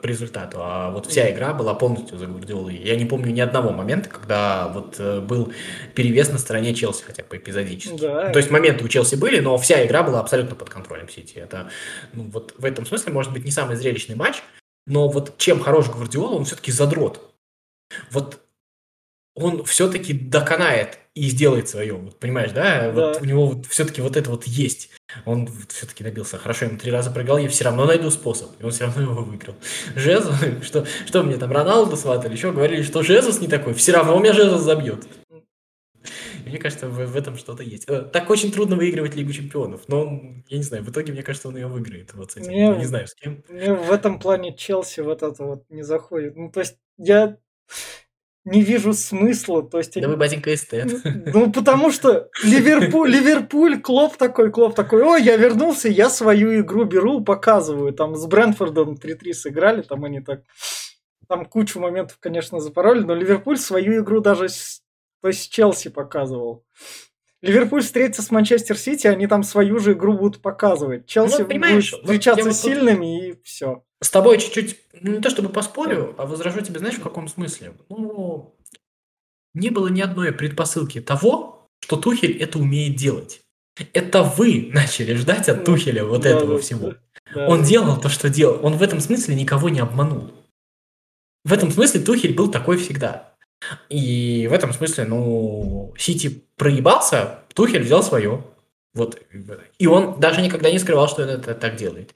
по 0.00 0.06
результату, 0.06 0.58
а 0.60 0.90
вот 0.90 1.06
вся 1.06 1.30
игра 1.30 1.52
была 1.52 1.74
полностью 1.74 2.16
за 2.16 2.26
Гвардиолой. 2.26 2.76
Я 2.76 2.96
не 2.96 3.04
помню 3.04 3.30
ни 3.32 3.40
одного 3.40 3.70
момента, 3.70 4.08
когда 4.08 4.68
вот 4.68 4.96
э, 4.98 5.20
был 5.20 5.52
перевес 5.94 6.30
на 6.30 6.38
стороне 6.38 6.74
Челси, 6.74 7.04
хотя 7.04 7.22
бы 7.22 7.36
эпизодически. 7.36 7.98
То 7.98 8.32
есть 8.34 8.50
моменты 8.50 8.84
у 8.84 8.88
Челси 8.88 9.16
были, 9.16 9.40
но 9.40 9.58
вся 9.58 9.84
игра 9.84 10.02
была 10.02 10.20
абсолютно 10.20 10.54
под 10.54 10.70
контролем 10.70 11.08
Сити. 11.08 11.34
Это, 11.36 11.68
ну, 12.12 12.24
вот 12.32 12.54
в 12.56 12.64
этом 12.64 12.86
смысле, 12.86 13.12
может 13.12 13.32
быть, 13.32 13.44
не 13.44 13.50
самый 13.50 13.76
зрелищный 13.76 14.16
матч, 14.16 14.42
но 14.86 15.08
вот 15.08 15.38
чем 15.38 15.60
хорош 15.60 15.88
Гвардиола, 15.90 16.34
он 16.36 16.44
все-таки 16.44 16.72
задрот. 16.72 17.34
Вот 18.10 18.40
он 19.36 19.64
все-таки 19.64 20.12
доконает 20.12 20.98
и 21.14 21.28
сделает 21.28 21.68
свое, 21.68 21.94
вот, 21.94 22.18
понимаешь, 22.20 22.52
да? 22.52 22.90
Вот 22.92 23.14
Да. 23.14 23.18
у 23.20 23.24
него 23.24 23.46
вот 23.46 23.66
все-таки 23.66 24.00
вот 24.00 24.16
это 24.16 24.30
вот 24.30 24.44
есть. 24.44 24.90
Он 25.24 25.48
все-таки 25.68 26.04
добился. 26.04 26.38
Хорошо, 26.38 26.66
ему 26.66 26.78
три 26.78 26.90
раза 26.92 27.10
проиграл, 27.10 27.38
я 27.38 27.48
все 27.48 27.64
равно 27.64 27.84
найду 27.84 28.10
способ. 28.10 28.50
И 28.60 28.64
он 28.64 28.70
все 28.70 28.84
равно 28.84 29.02
его 29.02 29.22
выиграл. 29.22 29.54
Жезус, 29.96 30.34
что, 30.62 30.86
что 31.06 31.22
мне 31.22 31.36
там 31.36 31.50
Роналду 31.52 31.96
сватали, 31.96 32.32
еще 32.32 32.52
говорили, 32.52 32.82
что 32.82 33.02
Жезус 33.02 33.40
не 33.40 33.48
такой, 33.48 33.74
все 33.74 33.92
равно 33.92 34.16
у 34.16 34.20
меня 34.20 34.32
Жезус 34.32 34.62
забьет. 34.62 35.04
Мне 36.54 36.62
кажется, 36.62 36.88
в, 36.88 37.04
в 37.06 37.16
этом 37.16 37.36
что-то 37.36 37.62
есть. 37.62 37.84
Э, 37.88 38.02
Так 38.02 38.30
очень 38.30 38.52
трудно 38.52 38.76
выигрывать 38.76 39.16
Лигу 39.16 39.32
Чемпионов, 39.32 39.82
но 39.88 40.02
он, 40.02 40.44
я 40.48 40.56
не 40.58 40.62
знаю, 40.62 40.84
в 40.84 40.90
итоге, 40.90 41.12
мне 41.12 41.22
кажется, 41.24 41.48
он 41.48 41.56
ее 41.56 41.66
выиграет 41.66 42.14
вот 42.14 42.30
с 42.32 42.36
этим. 42.36 42.50
Мне- 42.52 42.60
Я 42.66 42.76
не 42.76 42.84
знаю, 42.86 43.06
с 43.08 43.14
кем. 43.14 43.42
Мне 43.48 43.74
в 43.74 43.90
этом 43.90 44.18
плане 44.20 44.56
Челси 44.56 45.00
вот 45.00 45.22
это 45.22 45.42
вот 45.44 45.64
не 45.68 45.82
заходит. 45.82 46.36
Ну, 46.36 46.50
то 46.50 46.60
есть 46.60 46.76
я 46.96 47.38
не 48.44 48.62
вижу 48.62 48.92
смысла. 48.92 49.62
То 49.68 49.78
есть 49.78 50.00
Да 50.00 50.06
вы, 50.06 50.16
батенька, 50.16 50.54
эстет. 50.54 50.92
Ну, 51.34 51.50
потому 51.50 51.90
что 51.90 52.28
Ливерпуль, 52.44 53.10
Ливерпуль, 53.10 53.80
Клоп 53.80 54.16
такой, 54.16 54.52
Клоп 54.52 54.74
такой, 54.74 55.02
ой, 55.02 55.22
я 55.24 55.36
вернулся, 55.36 55.88
я 55.88 56.08
свою 56.10 56.60
игру 56.60 56.84
беру, 56.84 57.20
показываю. 57.24 57.92
Там 57.92 58.14
с 58.14 58.26
Брэнфордом 58.26 58.94
3-3 58.94 59.32
сыграли, 59.32 59.82
там 59.82 60.04
они 60.04 60.20
так... 60.20 60.42
Там 61.26 61.46
кучу 61.46 61.80
моментов, 61.80 62.18
конечно, 62.20 62.60
запороли, 62.60 63.02
но 63.02 63.14
Ливерпуль 63.14 63.56
свою 63.56 64.02
игру 64.04 64.20
даже 64.20 64.50
с, 64.50 64.82
то 65.24 65.28
есть 65.28 65.50
Челси 65.50 65.88
показывал. 65.88 66.66
Ливерпуль 67.40 67.80
встретится 67.80 68.20
с 68.20 68.30
Манчестер 68.30 68.76
Сити, 68.76 69.06
они 69.06 69.26
там 69.26 69.42
свою 69.42 69.78
же 69.78 69.92
игру 69.92 70.12
будут 70.18 70.42
показывать. 70.42 71.06
Челси 71.06 71.38
Ну, 71.40 71.46
будет 71.46 71.92
вот 71.92 72.02
встречаться 72.02 72.44
вот 72.44 72.54
сильными 72.54 73.28
и 73.30 73.42
все. 73.42 73.82
С 74.02 74.10
тобой 74.10 74.36
чуть-чуть, 74.36 74.78
ну 75.00 75.12
не 75.12 75.20
то 75.20 75.30
чтобы 75.30 75.48
поспорю, 75.48 76.14
а 76.18 76.26
возражу 76.26 76.60
тебе, 76.60 76.78
знаешь, 76.78 76.96
в 76.96 77.02
каком 77.02 77.28
смысле? 77.28 77.72
Ну, 77.88 78.54
не 79.54 79.70
было 79.70 79.88
ни 79.88 80.02
одной 80.02 80.30
предпосылки 80.30 81.00
того, 81.00 81.70
что 81.80 81.96
Тухель 81.96 82.36
это 82.36 82.58
умеет 82.58 82.96
делать. 82.96 83.40
Это 83.94 84.24
вы 84.24 84.68
начали 84.74 85.14
ждать 85.14 85.48
от 85.48 85.60
Ну, 85.60 85.64
Тухеля 85.64 86.04
вот 86.04 86.20
да, 86.20 86.28
этого 86.28 86.56
да, 86.56 86.60
всего. 86.62 86.94
да. 87.34 87.48
Он 87.48 87.62
делал 87.62 87.98
то, 87.98 88.10
что 88.10 88.28
делал. 88.28 88.60
Он 88.62 88.76
в 88.76 88.82
этом 88.82 89.00
смысле 89.00 89.36
никого 89.36 89.70
не 89.70 89.80
обманул. 89.80 90.32
В 91.46 91.52
этом 91.54 91.70
смысле 91.70 92.02
Тухель 92.02 92.34
был 92.34 92.50
такой 92.50 92.76
всегда. 92.76 93.33
И 93.88 94.46
в 94.48 94.52
этом 94.52 94.72
смысле, 94.72 95.04
ну, 95.04 95.94
Сити 95.96 96.44
проебался, 96.56 97.40
Тухель 97.54 97.82
взял 97.82 98.02
свое. 98.02 98.44
Вот. 98.94 99.20
И 99.78 99.86
он 99.88 100.20
даже 100.20 100.40
никогда 100.40 100.70
не 100.70 100.78
скрывал, 100.78 101.08
что 101.08 101.22
это 101.22 101.54
так 101.54 101.74
делает. 101.74 102.14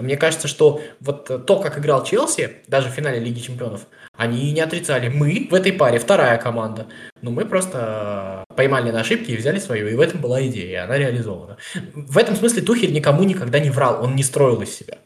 Мне 0.00 0.16
кажется, 0.16 0.46
что 0.46 0.80
вот 1.00 1.46
то, 1.46 1.58
как 1.58 1.78
играл 1.78 2.04
Челси, 2.04 2.58
даже 2.68 2.88
в 2.88 2.92
финале 2.92 3.18
Лиги 3.18 3.40
Чемпионов, 3.40 3.86
они 4.16 4.52
не 4.52 4.60
отрицали. 4.60 5.08
Мы 5.08 5.48
в 5.50 5.54
этой 5.54 5.72
паре 5.72 5.98
вторая 5.98 6.38
команда. 6.38 6.86
Но 7.22 7.30
мы 7.30 7.44
просто 7.44 8.44
поймали 8.54 8.92
на 8.92 9.00
ошибки 9.00 9.32
и 9.32 9.36
взяли 9.36 9.58
свою. 9.58 9.88
И 9.88 9.94
в 9.94 10.00
этом 10.00 10.20
была 10.20 10.46
идея, 10.46 10.70
и 10.70 10.74
она 10.74 10.96
реализована. 10.96 11.56
В 11.94 12.16
этом 12.18 12.36
смысле 12.36 12.62
Тухель 12.62 12.92
никому 12.92 13.24
никогда 13.24 13.58
не 13.58 13.70
врал, 13.70 14.04
он 14.04 14.14
не 14.14 14.22
строил 14.22 14.62
из 14.62 14.72
себя. 14.74 14.98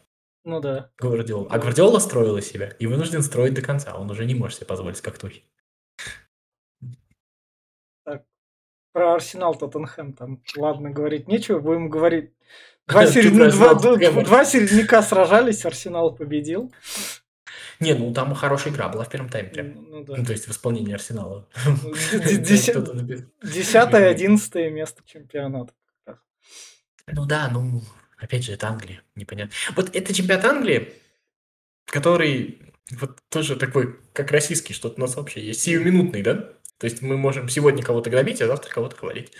Ну 0.43 0.61
да. 0.61 0.91
Гвардиола. 0.99 1.47
А 1.49 1.57
Гвардиола 1.57 1.99
строил 1.99 2.37
из 2.37 2.47
себя 2.47 2.73
и 2.79 2.85
вынужден 2.85 3.23
строить 3.23 3.53
до 3.53 3.61
конца. 3.61 3.95
Он 3.95 4.09
уже 4.11 4.25
не 4.25 4.35
может 4.35 4.57
себе 4.57 4.67
позволить, 4.67 5.01
как 5.01 5.17
Тухель. 5.17 5.43
Про 8.93 9.15
Арсенал 9.15 9.55
Тоттенхэм 9.55 10.13
там, 10.13 10.41
ладно, 10.55 10.89
говорить 10.89 11.27
нечего, 11.27 11.59
будем 11.59 11.89
говорить. 11.89 12.31
Два, 12.87 13.05
Ты 13.05 13.11
серед- 13.11 13.35
про 13.35 13.51
два- 13.51 13.73
два- 13.75 14.45
середняка 14.45 15.01
сражались, 15.01 15.65
Арсенал 15.65 16.15
победил. 16.15 16.71
Не, 17.79 17.93
ну 17.93 18.11
там 18.13 18.33
хорошая 18.33 18.73
игра 18.73 18.89
была 18.89 19.03
в 19.03 19.09
первом 19.09 19.29
тайме. 19.29 19.49
прям. 19.49 19.85
Ну 19.89 20.03
да. 20.03 20.15
Ну, 20.17 20.25
то 20.25 20.31
есть 20.31 20.47
в 20.47 20.51
исполнении 20.51 20.93
Арсенала. 20.93 21.47
Ну. 21.65 21.93
Десятое, 23.43 24.09
одиннадцатое 24.09 24.69
место 24.71 25.03
чемпионата. 25.05 25.73
Ну 27.09 27.25
да, 27.25 27.49
ну, 27.51 27.81
опять 28.17 28.43
же, 28.43 28.53
это 28.53 28.67
Англия, 28.67 29.01
непонятно. 29.15 29.53
Вот 29.75 29.95
это 29.95 30.13
чемпионат 30.13 30.45
Англии, 30.45 30.93
который 31.85 32.61
вот 32.91 33.19
тоже 33.29 33.55
такой, 33.55 33.99
как 34.13 34.31
российский, 34.31 34.73
что-то 34.73 34.95
у 34.97 35.01
нас 35.01 35.15
вообще 35.15 35.41
есть, 35.45 35.61
сиюминутный, 35.61 36.21
да? 36.21 36.49
То 36.79 36.85
есть 36.85 37.01
мы 37.01 37.17
можем 37.17 37.49
сегодня 37.49 37.81
кого-то 37.81 38.11
гнобить, 38.11 38.41
а 38.41 38.47
завтра 38.47 38.69
кого-то 38.69 38.95
хвалить. 38.95 39.31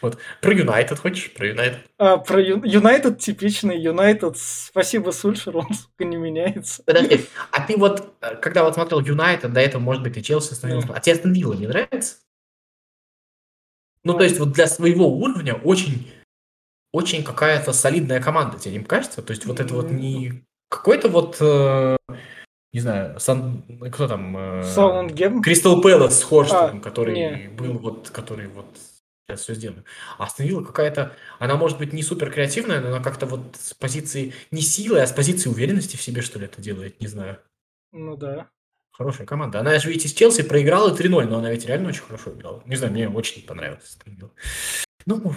Вот. 0.00 0.16
Про 0.40 0.54
Юнайтед 0.54 0.98
хочешь? 0.98 1.30
Про 1.34 1.48
Юнайтед. 1.48 1.80
А 1.98 2.16
про 2.16 2.40
Юнайтед 2.40 3.18
типичный. 3.18 3.78
Юнайтед, 3.78 4.38
спасибо 4.38 5.10
Сульшеру, 5.10 5.60
он 5.60 5.74
сука, 5.74 6.04
не 6.04 6.16
меняется. 6.16 6.82
Подожди, 6.84 7.26
а 7.52 7.66
ты 7.66 7.76
вот, 7.76 8.14
э, 8.22 8.36
когда 8.36 8.64
вот 8.64 8.74
смотрел 8.74 9.00
Юнайтед, 9.00 9.52
до 9.52 9.60
этого, 9.60 9.82
может 9.82 10.02
быть, 10.02 10.16
и 10.16 10.22
Челси 10.22 10.54
становился, 10.54 10.94
а 10.94 11.00
тебе 11.00 11.16
Астон 11.16 11.34
Вилла 11.34 11.54
не 11.54 11.66
нравится? 11.66 12.16
Ну, 14.02 14.14
то 14.14 14.24
есть 14.24 14.38
вот 14.38 14.52
для 14.52 14.66
своего 14.66 15.08
уровня 15.08 15.54
очень, 15.54 16.10
очень 16.92 17.24
какая-то 17.24 17.74
солидная 17.74 18.22
команда, 18.22 18.58
тебе 18.58 18.78
не 18.78 18.84
кажется? 18.84 19.20
То 19.20 19.32
есть 19.32 19.44
вот 19.44 19.60
это 19.60 19.74
вот 19.74 19.90
не 19.90 20.44
какой-то 20.70 21.08
вот, 21.08 21.36
э, 21.40 21.96
не 22.72 22.80
знаю, 22.80 23.18
Сан... 23.20 23.62
кто 23.92 24.08
там? 24.08 24.36
э, 24.36 24.62
Саундгем. 24.64 25.42
Кристал 25.42 25.80
Пэлас 25.80 26.20
с 26.20 26.22
Хорстом, 26.22 26.78
А, 26.78 26.80
который 26.80 27.14
не. 27.14 27.48
был 27.48 27.78
вот, 27.78 28.10
который 28.10 28.48
вот 28.48 28.66
сейчас 29.26 29.40
все 29.42 29.54
сделаю. 29.54 29.84
А 30.18 30.24
Астон 30.24 30.46
Вилла 30.46 30.64
какая-то, 30.64 31.12
она 31.38 31.56
может 31.56 31.78
быть 31.78 31.92
не 31.92 32.02
супер 32.02 32.30
креативная, 32.30 32.80
но 32.80 32.88
она 32.88 33.00
как-то 33.02 33.26
вот 33.26 33.56
с 33.58 33.74
позиции 33.74 34.34
не 34.50 34.60
силы, 34.62 35.00
а 35.00 35.06
с 35.06 35.12
позиции 35.12 35.48
уверенности 35.48 35.96
в 35.96 36.02
себе, 36.02 36.22
что 36.22 36.38
ли, 36.38 36.44
это 36.46 36.60
делает, 36.62 37.00
не 37.00 37.06
знаю. 37.08 37.38
Ну 37.92 38.16
да. 38.16 38.48
Хорошая 38.92 39.26
команда. 39.26 39.60
Она 39.60 39.78
же 39.78 39.90
ведь 39.90 40.06
из 40.06 40.12
Челси 40.12 40.42
проиграла 40.42 40.94
3-0, 40.96 41.24
но 41.24 41.38
она 41.38 41.50
ведь 41.50 41.66
реально 41.66 41.88
очень 41.88 42.02
хорошо 42.02 42.32
играла. 42.32 42.62
Не 42.66 42.76
знаю, 42.76 42.92
мне 42.92 43.08
очень 43.08 43.44
понравилось. 43.44 43.98
Ну, 45.04 45.16
Мне 45.18 45.34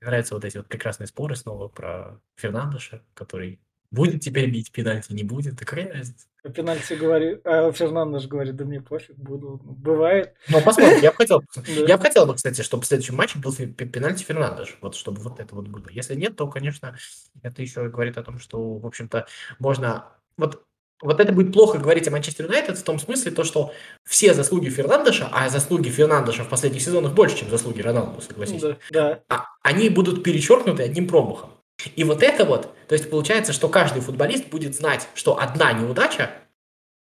нравятся 0.00 0.34
вот 0.34 0.44
эти 0.44 0.56
вот 0.56 0.66
прекрасные 0.66 1.06
споры 1.06 1.36
снова 1.36 1.68
про 1.68 2.18
Фернандеша, 2.36 3.02
который 3.14 3.60
будет 3.90 4.20
теперь 4.20 4.50
бить 4.50 4.72
пенальти, 4.72 5.12
не 5.12 5.24
будет. 5.24 5.54
Да 5.54 5.64
какая 5.64 5.92
разница? 5.92 6.26
А 6.44 6.48
пенальти 6.50 6.94
говорит, 6.94 7.40
а 7.44 7.72
Фернандеш 7.72 8.26
говорит, 8.28 8.54
да 8.56 8.64
мне 8.64 8.80
пофиг, 8.80 9.16
буду. 9.16 9.60
Ну, 9.64 9.72
бывает. 9.72 10.34
Ну, 10.48 10.60
посмотрим, 10.60 11.02
я 11.02 11.10
бы 11.10 11.16
хотел, 11.16 11.42
я 11.66 11.96
бы 11.96 12.02
хотел 12.02 12.26
бы, 12.26 12.34
кстати, 12.34 12.62
чтобы 12.62 12.84
в 12.84 12.86
следующем 12.86 13.16
матче 13.16 13.38
был 13.38 13.52
пенальти 13.52 14.22
Фернандеш, 14.22 14.78
вот 14.80 14.94
чтобы 14.94 15.20
вот 15.22 15.40
это 15.40 15.54
вот 15.54 15.68
было. 15.68 15.86
Если 15.90 16.14
нет, 16.14 16.36
то, 16.36 16.46
конечно, 16.46 16.96
это 17.42 17.62
еще 17.62 17.88
говорит 17.88 18.16
о 18.16 18.22
том, 18.22 18.38
что, 18.38 18.78
в 18.78 18.86
общем-то, 18.86 19.26
можно... 19.58 20.06
Вот 20.36 20.62
вот 21.02 21.20
это 21.20 21.32
будет 21.32 21.52
плохо 21.52 21.78
говорить 21.78 22.08
о 22.08 22.10
Манчестер 22.10 22.46
Юнайтед 22.46 22.78
в 22.78 22.82
том 22.82 22.98
смысле, 22.98 23.30
то, 23.30 23.44
что 23.44 23.72
все 24.04 24.32
заслуги 24.32 24.70
Фернандеша, 24.70 25.28
а 25.30 25.48
заслуги 25.50 25.90
Фернандеша 25.90 26.44
в 26.44 26.48
последних 26.48 26.80
сезонах 26.80 27.12
больше, 27.12 27.38
чем 27.38 27.50
заслуги 27.50 27.82
Роналду, 27.82 28.22
согласись, 28.22 28.62
да, 28.62 28.78
да. 28.90 29.22
А, 29.28 29.46
они 29.62 29.90
будут 29.90 30.22
перечеркнуты 30.22 30.84
одним 30.84 31.06
промахом. 31.06 31.50
И 31.94 32.04
вот 32.04 32.22
это 32.22 32.44
вот, 32.44 32.74
то 32.88 32.94
есть 32.94 33.10
получается, 33.10 33.52
что 33.52 33.68
каждый 33.68 34.02
футболист 34.02 34.48
будет 34.48 34.74
знать, 34.74 35.08
что 35.14 35.38
одна 35.38 35.72
неудача, 35.72 36.30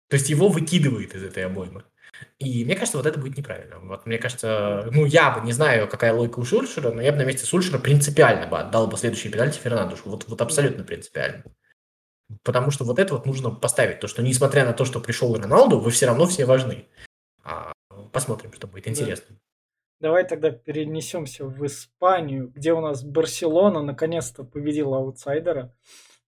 то 0.10 0.16
есть 0.16 0.30
его 0.30 0.48
выкидывает 0.48 1.16
из 1.16 1.24
этой 1.24 1.46
обоймы. 1.46 1.84
И 2.40 2.66
мне 2.66 2.76
кажется, 2.76 2.98
вот 2.98 3.06
это 3.06 3.20
будет 3.20 3.38
неправильно. 3.38 3.80
Вот 3.80 4.06
мне 4.06 4.18
кажется, 4.18 4.90
ну 4.92 5.06
я 5.06 5.32
бы 5.32 5.46
не 5.46 5.52
знаю, 5.52 5.88
какая 5.88 6.14
логика 6.14 6.40
у 6.40 6.46
Сульшера, 6.46 6.92
но 6.92 7.02
я 7.02 7.12
бы 7.12 7.18
на 7.18 7.26
месте 7.26 7.46
Сульшера 7.46 7.80
принципиально 7.80 8.48
бы 8.48 8.60
отдал 8.60 8.88
бы 8.88 8.98
следующий 8.98 9.30
пенальти 9.30 9.60
Фернандушу. 9.60 10.10
Вот, 10.10 10.28
вот 10.28 10.42
абсолютно 10.42 10.84
принципиально. 10.84 11.44
Потому 12.44 12.72
что 12.72 12.84
вот 12.84 13.00
это 13.00 13.14
вот 13.14 13.26
нужно 13.26 13.52
поставить, 13.52 14.00
то, 14.00 14.08
что 14.08 14.22
несмотря 14.22 14.66
на 14.66 14.74
то, 14.74 14.86
что 14.86 15.00
пришел 15.00 15.36
Роналду, 15.36 15.80
вы 15.80 15.92
все 15.92 16.08
равно 16.08 16.26
все 16.26 16.46
важны. 16.46 16.86
А, 17.44 17.72
посмотрим, 18.12 18.52
что 18.54 18.68
будет 18.68 18.88
интересно. 18.88 19.38
Да. 20.00 20.08
Давай 20.08 20.28
тогда 20.28 20.52
перенесемся 20.52 21.46
в 21.46 21.66
Испанию, 21.66 22.52
где 22.56 22.74
у 22.74 22.82
нас 22.82 23.04
Барселона 23.04 23.82
наконец-то 23.82 24.44
победила 24.44 24.98
аутсайдера. 24.98 25.76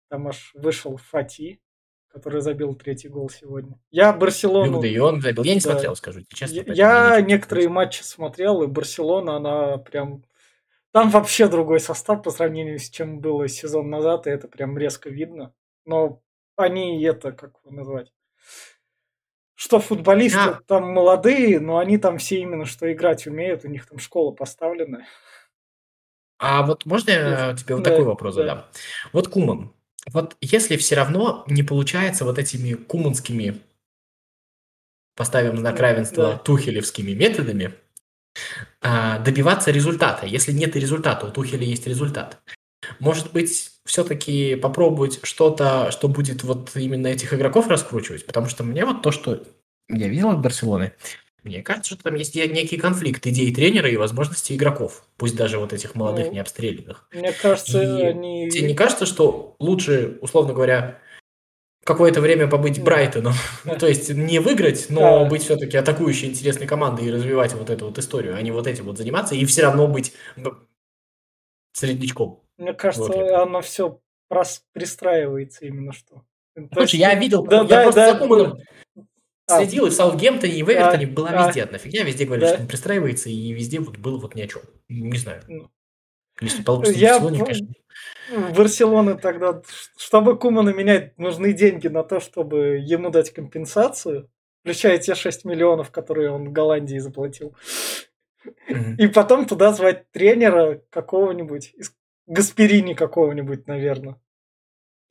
Там 0.09 0.27
аж 0.27 0.51
вышел 0.55 0.97
Фати, 0.97 1.61
который 2.07 2.41
забил 2.41 2.75
третий 2.75 3.09
гол 3.09 3.29
сегодня. 3.29 3.79
Я 3.91 4.11
Барселону... 4.13 4.81
Да 4.81 4.87
и 4.87 4.97
он 4.97 5.21
забил. 5.21 5.43
Я 5.43 5.53
не 5.53 5.61
да. 5.61 5.71
смотрел, 5.71 5.95
скажу 5.95 6.21
честно. 6.33 6.71
Я, 6.71 7.15
я 7.15 7.21
некоторые 7.21 7.69
матчи 7.69 8.01
смотрел, 8.01 8.63
и 8.63 8.67
Барселона, 8.67 9.35
она 9.35 9.77
прям... 9.77 10.23
Там 10.91 11.11
вообще 11.11 11.47
другой 11.47 11.79
состав 11.79 12.23
по 12.23 12.31
сравнению 12.31 12.79
с 12.79 12.89
чем 12.89 13.19
было 13.19 13.47
сезон 13.47 13.89
назад, 13.91 14.25
и 14.25 14.31
это 14.31 14.47
прям 14.47 14.75
резко 14.75 15.09
видно 15.09 15.53
но 15.89 16.21
они 16.55 17.03
это, 17.03 17.31
как 17.31 17.55
его 17.63 17.75
назвать, 17.75 18.13
что 19.59 19.81
футболисты 19.81 20.39
а. 20.39 20.61
там 20.67 20.93
молодые, 20.93 21.59
но 21.59 21.79
они 21.79 21.97
там 21.97 22.17
все 22.17 22.39
именно 22.39 22.63
что 22.63 22.89
играть 22.93 23.27
умеют, 23.27 23.65
у 23.65 23.67
них 23.67 23.85
там 23.85 23.99
школа 23.99 24.31
поставлена. 24.31 25.05
А 26.37 26.63
вот 26.63 26.85
можно 26.85 27.11
я 27.11 27.55
тебе 27.57 27.75
вот 27.75 27.83
да, 27.83 27.89
такой 27.91 28.05
вопрос 28.05 28.35
да. 28.35 28.41
задам? 28.41 28.65
Вот 29.11 29.27
Куман, 29.27 29.73
вот 30.07 30.37
если 30.39 30.77
все 30.77 30.95
равно 30.95 31.43
не 31.47 31.63
получается 31.63 32.23
вот 32.23 32.39
этими 32.39 32.75
куманскими, 32.75 33.59
поставим 35.17 35.55
на 35.55 35.75
равенство, 35.75 36.23
да. 36.23 36.37
тухелевскими 36.37 37.11
методами, 37.11 37.73
а, 38.79 39.19
добиваться 39.19 39.71
результата. 39.71 40.25
Если 40.25 40.53
нет 40.53 40.77
результата, 40.77 41.25
у 41.25 41.31
Тухеля 41.31 41.65
есть 41.65 41.85
результат. 41.85 42.41
Может 42.99 43.33
быть, 43.33 43.78
все-таки 43.89 44.55
попробовать 44.55 45.19
что-то, 45.23 45.89
что 45.89 46.07
будет 46.07 46.43
вот 46.43 46.75
именно 46.75 47.07
этих 47.07 47.33
игроков 47.33 47.67
раскручивать? 47.67 48.23
Потому 48.23 48.47
что 48.47 48.63
мне 48.63 48.85
вот 48.85 49.01
то, 49.01 49.11
что 49.11 49.43
я 49.89 50.07
видел 50.07 50.29
от 50.29 50.41
Барселоны, 50.41 50.93
мне 51.43 51.63
кажется, 51.63 51.95
что 51.95 52.03
там 52.03 52.13
есть 52.13 52.35
некий 52.35 52.77
конфликт 52.77 53.25
идей 53.25 53.51
тренера 53.53 53.89
и 53.89 53.97
возможностей 53.97 54.55
игроков, 54.55 55.05
пусть 55.17 55.35
даже 55.35 55.57
вот 55.57 55.73
этих 55.73 55.95
молодых, 55.95 56.27
ну, 56.27 56.33
необстрелянных. 56.33 57.07
Мне 57.11 57.31
кажется, 57.31 57.81
и 57.81 58.03
они... 58.03 58.51
Тебе 58.51 58.67
не 58.67 58.75
кажется, 58.75 59.07
что 59.07 59.55
лучше, 59.57 60.19
условно 60.21 60.53
говоря, 60.53 60.99
какое-то 61.83 62.21
время 62.21 62.47
побыть 62.47 62.83
Брайтоном. 62.83 63.33
Ну, 63.63 63.75
то 63.75 63.87
есть 63.87 64.11
не 64.11 64.37
выиграть, 64.37 64.85
но 64.89 65.25
быть 65.25 65.41
все-таки 65.41 65.77
атакующей 65.77 66.27
интересной 66.27 66.67
командой 66.67 67.07
и 67.07 67.11
развивать 67.11 67.53
вот 67.55 67.71
эту 67.71 67.85
вот 67.85 67.97
историю, 67.97 68.35
а 68.35 68.41
не 68.43 68.51
вот 68.51 68.67
этим 68.67 68.85
вот 68.85 68.99
заниматься 68.99 69.33
и 69.33 69.45
все 69.45 69.63
равно 69.63 69.87
быть 69.87 70.13
среднячком. 71.73 72.43
Мне 72.59 72.73
кажется, 72.73 73.11
вот 73.11 73.31
оно 73.31 73.61
все 73.61 74.01
прос- 74.29 74.61
пристраивается 74.73 75.65
именно 75.65 75.93
что. 75.93 76.23
Слушай, 76.73 76.99
я 76.99 77.15
видел, 77.15 77.43
да, 77.43 77.61
я 77.61 77.63
да, 77.63 77.83
просто 77.83 78.01
да, 78.01 78.19
за 78.19 78.57
а. 79.47 79.57
следил 79.59 79.85
и 79.85 79.89
в 79.89 79.93
Саутгемптоне, 79.93 80.53
и 80.53 80.63
в 80.63 80.69
Эвертоне 80.69 81.05
а, 81.05 81.09
была 81.09 81.47
везде 81.47 81.61
а, 81.61 81.63
одна 81.65 81.77
фигня, 81.77 82.03
везде 82.03 82.25
говорят, 82.25 82.49
да. 82.49 82.53
что 82.53 82.61
он 82.61 82.67
пристраивается, 82.67 83.29
и 83.29 83.53
везде 83.53 83.79
вот 83.79 83.97
было 83.97 84.17
вот 84.19 84.35
ни 84.35 84.41
о 84.41 84.47
чем. 84.47 84.61
Не 84.89 85.17
знаю. 85.17 85.41
Ну. 85.47 85.69
Если 86.41 86.63
получится 86.63 86.99
я... 86.99 87.17
в 87.17 87.23
Барселоне, 87.23 87.45
конечно. 87.45 87.67
В 88.31 88.57
Барселоне 88.57 89.13
тогда, 89.15 89.61
чтобы 89.97 90.37
Кумана 90.37 90.69
менять, 90.69 91.17
нужны 91.17 91.53
деньги 91.53 91.87
на 91.87 92.03
то, 92.03 92.19
чтобы 92.19 92.79
ему 92.81 93.09
дать 93.09 93.31
компенсацию, 93.31 94.29
включая 94.61 94.97
те 94.99 95.15
6 95.15 95.45
миллионов, 95.45 95.91
которые 95.91 96.31
он 96.31 96.49
в 96.49 96.51
Голландии 96.51 96.97
заплатил. 96.97 97.55
Mm-hmm. 98.45 98.95
И 98.97 99.07
потом 99.07 99.45
туда 99.45 99.73
звать 99.73 100.09
тренера 100.11 100.81
какого-нибудь 100.91 101.73
из 101.73 101.93
Гасперини 102.29 102.93
какого-нибудь, 102.93 103.67
наверное. 103.67 104.15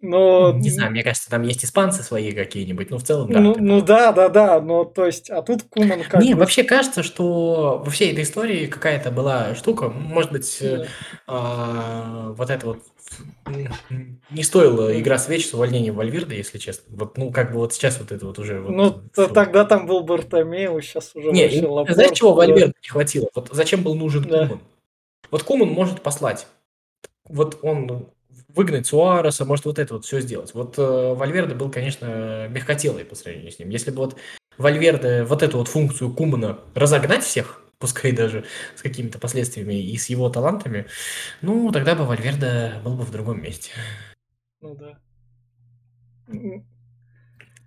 Но... 0.01 0.53
Не 0.53 0.71
знаю, 0.71 0.93
мне 0.93 1.03
кажется, 1.03 1.29
там 1.29 1.43
есть 1.43 1.65
испанцы 1.65 2.05
свои 2.05 2.31
какие-нибудь, 2.31 2.89
но 2.91 2.99
в 2.99 3.03
целом, 3.03 3.33
да. 3.33 3.41
Ну, 3.41 3.57
ну 3.59 3.83
да, 3.83 4.13
да, 4.13 4.29
да, 4.29 4.61
но 4.61 4.85
то 4.85 5.05
есть, 5.05 5.29
а 5.29 5.43
тут 5.43 5.65
Куман 5.65 6.05
как 6.09 6.23
Не, 6.23 6.35
бы... 6.35 6.41
вообще 6.41 6.63
кажется, 6.63 7.03
что 7.03 7.83
во 7.85 7.91
всей 7.91 8.13
этой 8.13 8.23
истории 8.23 8.67
какая-то 8.67 9.11
была 9.11 9.57
штука, 9.57 9.89
может 9.89 10.31
быть, 10.31 10.59
да. 10.61 10.87
а, 11.27 12.33
вот 12.37 12.49
это 12.49 12.65
вот 12.65 12.79
не 14.31 14.45
стоила 14.45 14.97
игра 15.01 15.19
свеч 15.19 15.49
с 15.49 15.55
увольнением 15.55 15.97
Вальверда, 15.97 16.35
если 16.35 16.59
честно. 16.59 16.85
Вот, 16.97 17.19
ну, 17.19 17.33
как 17.33 17.51
бы 17.51 17.59
вот 17.59 17.73
сейчас 17.73 17.99
вот 17.99 18.13
это 18.13 18.25
вот 18.25 18.39
уже... 18.39 18.61
Вот, 18.61 18.71
ну, 18.71 18.93
то, 19.13 19.27
тогда 19.27 19.65
там 19.65 19.87
был 19.87 20.05
Бартомеу, 20.05 20.81
сейчас 20.81 21.17
уже 21.17 21.33
не, 21.33 21.49
Знаешь, 21.51 22.17
чего 22.17 22.35
Вальверда 22.35 22.75
не 22.81 22.89
хватило? 22.89 23.29
Вот 23.35 23.49
зачем 23.51 23.83
был 23.83 23.97
нужен 23.97 24.23
да. 24.23 24.47
Куман? 24.47 24.61
Вот 25.33 25.43
Куман 25.43 25.69
может 25.71 26.03
послать 26.03 26.47
вот 27.29 27.59
он 27.63 28.09
выгнать 28.49 28.87
Суареса, 28.87 29.45
может 29.45 29.67
вот 29.67 29.79
это 29.79 29.95
вот 29.95 30.05
все 30.05 30.21
сделать. 30.21 30.55
Вот 30.55 30.79
э, 30.79 31.15
Вальверде 31.15 31.55
был, 31.55 31.71
конечно, 31.71 32.49
мягкотелый 32.49 33.05
по 33.05 33.15
сравнению 33.15 33.53
с 33.53 33.59
ним. 33.59 33.69
Если 33.71 33.91
бы 33.91 33.99
вот 33.99 34.17
Вальверде 34.57 35.23
вот 35.25 35.43
эту 35.43 35.59
вот 35.59 35.69
функцию 35.69 36.13
Кумана 36.13 36.59
разогнать 36.75 37.23
всех, 37.23 37.63
пускай 37.79 38.13
даже 38.13 38.45
с 38.75 38.83
какими-то 38.83 39.19
последствиями 39.19 39.75
и 39.75 39.97
с 39.97 40.09
его 40.09 40.29
талантами, 40.31 40.87
ну, 41.43 41.71
тогда 41.71 41.95
бы 41.95 42.05
Вальверде 42.05 42.75
был 42.85 42.97
бы 42.97 43.05
в 43.05 43.11
другом 43.11 43.43
месте. 43.43 43.71
Ну 44.61 44.75
да. 44.75 44.99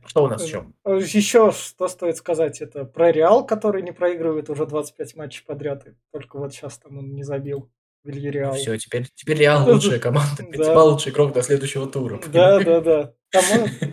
Что 0.06 0.24
у 0.24 0.28
нас 0.28 0.45
еще? 0.45 0.65
Э, 0.84 0.97
еще 0.97 1.52
что 1.52 1.88
стоит 1.88 2.17
сказать, 2.17 2.60
это 2.60 2.86
про 2.86 3.12
Реал, 3.12 3.45
который 3.45 3.82
не 3.82 3.91
проигрывает 3.91 4.50
уже 4.50 4.65
25 4.65 5.15
матчей 5.15 5.45
подряд, 5.45 5.88
и 5.88 5.91
только 6.12 6.38
вот 6.38 6.54
сейчас 6.54 6.80
там 6.80 6.97
он 6.97 7.13
не 7.13 7.24
забил. 7.24 7.71
Вильяреал. 8.04 8.56
Все, 8.56 8.78
теперь, 8.78 9.08
теперь 9.16 9.38
Реал 9.38 9.70
лучшая 9.70 10.00
команда, 10.00 10.44
да. 10.54 10.84
лучший 10.84 11.12
игрок 11.12 11.34
до 11.34 11.44
следующего 11.44 11.88
тура. 11.88 12.20
Да, 12.28 12.60
да, 12.60 12.82
да. 12.82 13.14
Там, 13.30 13.44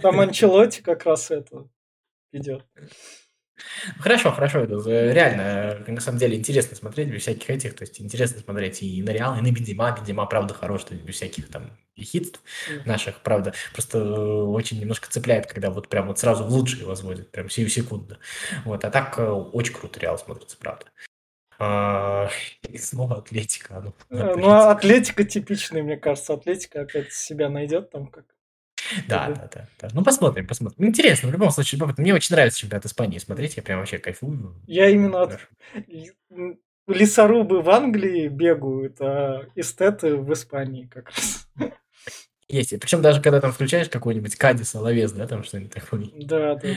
там 0.03 0.21
Анчелотти 0.21 0.83
как 0.83 1.05
раз 1.05 1.31
это 1.31 1.69
идет. 2.33 2.65
Хорошо, 3.99 4.31
хорошо, 4.31 4.61
это 4.61 4.75
реально, 5.13 5.85
на 5.87 6.01
самом 6.01 6.19
деле, 6.19 6.37
интересно 6.37 6.77
смотреть 6.77 7.09
без 7.09 7.23
всяких 7.23 7.51
этих, 7.51 7.75
то 7.75 7.83
есть 7.83 8.01
интересно 8.01 8.41
смотреть 8.41 8.83
и 8.83 9.03
на 9.03 9.11
Реал, 9.11 9.37
и 9.37 9.41
на 9.41 9.51
Бензима, 9.51 9.97
Бензима, 9.97 10.27
правда, 10.27 10.55
хорош, 10.55 10.85
то 10.85 10.95
есть 10.95 11.05
без 11.05 11.17
всяких 11.17 11.49
там 11.49 11.77
хитств 11.99 12.41
наших, 12.85 13.21
правда, 13.23 13.55
просто 13.73 14.15
очень 14.45 14.79
немножко 14.79 15.11
цепляет, 15.11 15.47
когда 15.47 15.71
вот 15.71 15.89
прям 15.89 16.07
вот 16.07 16.19
сразу 16.19 16.45
в 16.45 16.51
лучшие 16.51 16.87
возводят, 16.87 17.33
прям 17.33 17.51
сию 17.51 17.69
секунду, 17.69 18.19
вот, 18.65 18.85
а 18.85 18.91
так 18.91 19.19
э, 19.19 19.29
очень 19.29 19.75
круто 19.75 19.99
Реал 19.99 20.19
смотрится, 20.19 20.57
правда. 20.57 20.87
А, 21.59 22.29
и 22.69 22.79
снова 22.79 23.19
Атлетика. 23.19 23.83
Ну, 24.11 24.17
э, 24.17 24.35
ну 24.37 24.49
а 24.49 24.71
Атлетика 24.71 25.25
типичная, 25.25 25.83
мне 25.83 25.97
кажется. 25.97 26.35
Атлетика 26.35 26.83
опять 26.83 27.13
себя 27.13 27.49
найдет 27.49 27.91
там 27.91 28.07
как. 28.07 28.25
Да, 29.09 29.29
да, 29.29 29.51
да, 29.53 29.69
да. 29.81 29.89
Ну, 29.93 30.03
посмотрим, 30.05 30.47
посмотрим. 30.47 30.87
Интересно, 30.87 31.29
в 31.29 31.33
любом 31.33 31.51
случае, 31.51 31.81
мне 31.99 32.15
очень 32.15 32.35
нравится 32.35 32.61
чемпионат 32.61 32.87
Испании 32.87 33.19
смотреть, 33.19 33.57
я 33.57 33.63
прям 33.63 33.81
вообще 33.81 33.99
кайфую. 33.99 34.55
Я 34.67 34.89
именно 34.89 35.23
от... 35.23 35.49
лесорубы 36.87 37.61
в 37.61 37.69
Англии 37.71 38.29
бегают, 38.29 39.01
а 39.01 39.47
эстеты 39.57 40.17
в 40.17 40.33
Испании 40.33 40.87
как 40.87 41.11
раз. 41.11 41.49
Есть. 42.49 42.79
Причем 42.81 43.03
даже 43.03 43.21
когда 43.21 43.41
там 43.41 43.53
включаешь 43.53 43.91
какой-нибудь 43.91 44.37
Кадис, 44.37 44.75
Ловес, 44.75 45.13
да, 45.13 45.27
там 45.27 45.45
что-нибудь 45.45 45.73
такое. 45.73 46.09
Да, 46.15 46.55
да. 46.55 46.69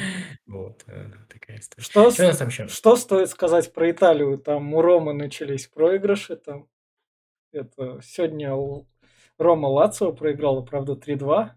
Вот, 0.45 0.83
э, 0.87 1.05
такая 1.29 1.59
история. 1.59 1.83
Что, 1.83 2.11
что, 2.11 2.23
нас 2.23 2.37
там 2.37 2.49
еще? 2.49 2.67
что 2.67 2.97
стоит 2.97 3.29
сказать 3.29 3.71
про 3.71 3.89
Италию? 3.89 4.37
Там 4.37 4.73
у 4.73 4.81
Ромы 4.81 5.13
начались 5.13 5.67
проигрыши. 5.67 6.35
Там 6.35 6.67
это 7.53 8.01
сегодня 8.03 8.53
Рома 9.37 9.67
Лацио 9.67 10.11
проиграла, 10.11 10.61
правда, 10.61 10.93
3-2. 10.93 11.51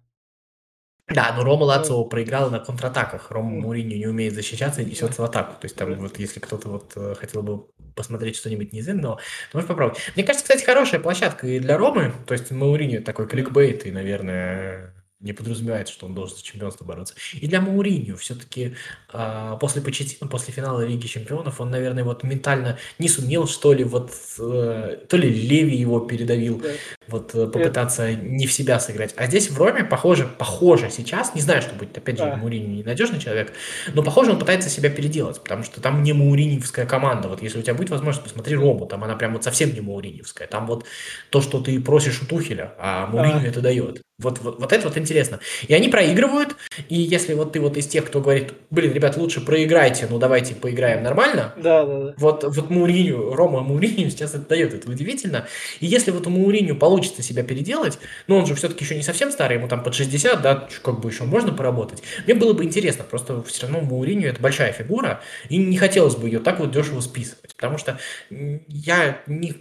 Да, 1.08 1.34
но 1.36 1.44
Рома 1.44 1.64
Лацио 1.64 2.04
проиграла 2.04 2.48
на 2.48 2.60
контратаках. 2.60 3.30
Рома 3.30 3.50
Муриньо 3.50 3.96
не 3.96 4.06
умеет 4.06 4.34
защищаться 4.34 4.80
и 4.80 4.86
несется 4.86 5.20
в 5.20 5.24
атаку. 5.24 5.52
То 5.60 5.66
есть 5.66 5.76
там 5.76 5.94
вот 5.94 6.18
если 6.18 6.40
кто-то 6.40 6.68
вот 6.68 6.92
э, 6.96 7.14
хотел 7.18 7.42
бы 7.42 7.66
посмотреть 7.94 8.36
что-нибудь 8.36 8.72
неизведанного, 8.72 9.16
то 9.16 9.58
можешь 9.58 9.68
попробовать. 9.68 10.00
Мне 10.14 10.24
кажется, 10.24 10.44
кстати, 10.44 10.64
хорошая 10.64 11.00
площадка 11.00 11.46
и 11.46 11.60
для 11.60 11.76
Ромы, 11.76 12.12
то 12.26 12.32
есть 12.32 12.50
Мауриньо 12.50 13.02
такой 13.02 13.28
кликбейт, 13.28 13.86
и, 13.86 13.90
наверное, 13.90 14.94
не 15.24 15.32
подразумевает, 15.32 15.88
что 15.88 16.06
он 16.06 16.14
должен 16.14 16.36
за 16.36 16.42
чемпионство 16.42 16.84
бороться. 16.84 17.14
И 17.32 17.46
для 17.46 17.60
Мауриньо 17.60 18.16
все-таки 18.16 18.74
э, 19.12 19.56
после 19.58 19.80
Почетина, 19.80 20.28
после 20.28 20.52
финала 20.52 20.84
Лиги 20.84 21.06
Чемпионов, 21.06 21.60
он, 21.60 21.70
наверное, 21.70 22.04
вот 22.04 22.22
ментально 22.24 22.78
не 22.98 23.08
сумел, 23.08 23.46
что 23.46 23.72
ли, 23.72 23.84
вот 23.84 24.12
э, 24.38 24.98
то 25.08 25.16
ли 25.16 25.30
Леви 25.30 25.76
его 25.76 26.00
передавил, 26.00 26.60
да. 26.60 26.68
Вот 27.08 27.34
э, 27.34 27.46
попытаться 27.46 28.04
Это... 28.04 28.22
не 28.22 28.46
в 28.46 28.52
себя 28.52 28.80
сыграть. 28.80 29.14
А 29.16 29.26
здесь 29.26 29.50
в 29.50 29.58
Роме, 29.58 29.84
похоже, 29.84 30.28
похоже 30.38 30.90
сейчас, 30.90 31.34
не 31.34 31.40
знаю, 31.40 31.62
что 31.62 31.74
будет, 31.74 31.96
опять 31.96 32.18
же, 32.18 32.24
да. 32.24 32.36
Мауриньо 32.36 32.68
ненадежный 32.68 33.18
человек, 33.18 33.52
но, 33.92 34.02
похоже, 34.02 34.32
он 34.32 34.38
пытается 34.38 34.68
себя 34.68 34.90
переделать, 34.90 35.40
потому 35.40 35.62
что 35.62 35.80
там 35.80 36.02
не 36.02 36.12
Мауриньевская 36.12 36.86
команда. 36.86 37.28
Вот 37.28 37.42
если 37.42 37.58
у 37.58 37.62
тебя 37.62 37.74
будет 37.74 37.90
возможность, 37.90 38.24
посмотри 38.24 38.56
Рому, 38.56 38.86
там 38.86 39.04
она 39.04 39.16
прям 39.16 39.32
вот 39.32 39.44
совсем 39.44 39.72
не 39.74 39.80
Мауриньевская. 39.80 40.48
Там 40.48 40.66
вот 40.66 40.84
то, 41.30 41.40
что 41.40 41.60
ты 41.60 41.80
просишь 41.80 42.22
у 42.22 42.26
Тухеля, 42.26 42.74
а 42.78 43.06
Мауриньо 43.06 43.40
а. 43.44 43.46
это 43.46 43.60
дает. 43.60 44.02
Вот, 44.22 44.38
вот, 44.38 44.60
вот 44.60 44.72
это 44.72 44.88
вот 44.88 44.96
интересно. 44.96 45.40
И 45.66 45.74
они 45.74 45.88
проигрывают, 45.88 46.54
и 46.88 46.94
если 46.94 47.34
вот 47.34 47.52
ты 47.52 47.60
вот 47.60 47.76
из 47.76 47.88
тех, 47.88 48.04
кто 48.06 48.20
говорит, 48.20 48.54
блин, 48.70 48.92
ребят, 48.92 49.16
лучше 49.16 49.40
проиграйте, 49.40 50.06
ну 50.08 50.20
давайте 50.20 50.54
поиграем 50.54 51.02
нормально. 51.02 51.52
Да, 51.56 51.84
да, 51.84 51.98
да. 51.98 52.14
Вот, 52.16 52.44
вот 52.44 52.70
Мауриню, 52.70 53.34
Рома 53.34 53.62
Мауриню 53.62 54.10
сейчас 54.10 54.34
это 54.34 54.48
дает, 54.48 54.72
это 54.72 54.88
удивительно. 54.88 55.48
И 55.80 55.86
если 55.86 56.12
вот 56.12 56.28
у 56.28 56.30
Мауриню 56.30 56.76
получится 56.76 56.93
себя 57.02 57.42
переделать, 57.42 57.98
ну 58.26 58.36
он 58.36 58.46
же 58.46 58.54
все-таки 58.54 58.84
еще 58.84 58.96
не 58.96 59.02
совсем 59.02 59.30
старый, 59.30 59.56
ему 59.56 59.68
там 59.68 59.82
под 59.82 59.94
60, 59.94 60.42
да, 60.42 60.68
как 60.82 61.00
бы 61.00 61.10
еще 61.10 61.24
можно 61.24 61.52
поработать. 61.52 62.02
Мне 62.26 62.34
было 62.34 62.52
бы 62.52 62.64
интересно, 62.64 63.04
просто 63.04 63.42
все 63.42 63.62
равно 63.62 63.80
Мауриню 63.80 64.28
это 64.28 64.40
большая 64.40 64.72
фигура, 64.72 65.20
и 65.48 65.56
не 65.56 65.76
хотелось 65.76 66.16
бы 66.16 66.28
ее 66.28 66.40
так 66.40 66.60
вот 66.60 66.70
дешево 66.70 67.00
списывать, 67.00 67.54
потому 67.54 67.78
что 67.78 67.98
я 68.30 69.22
не, 69.26 69.52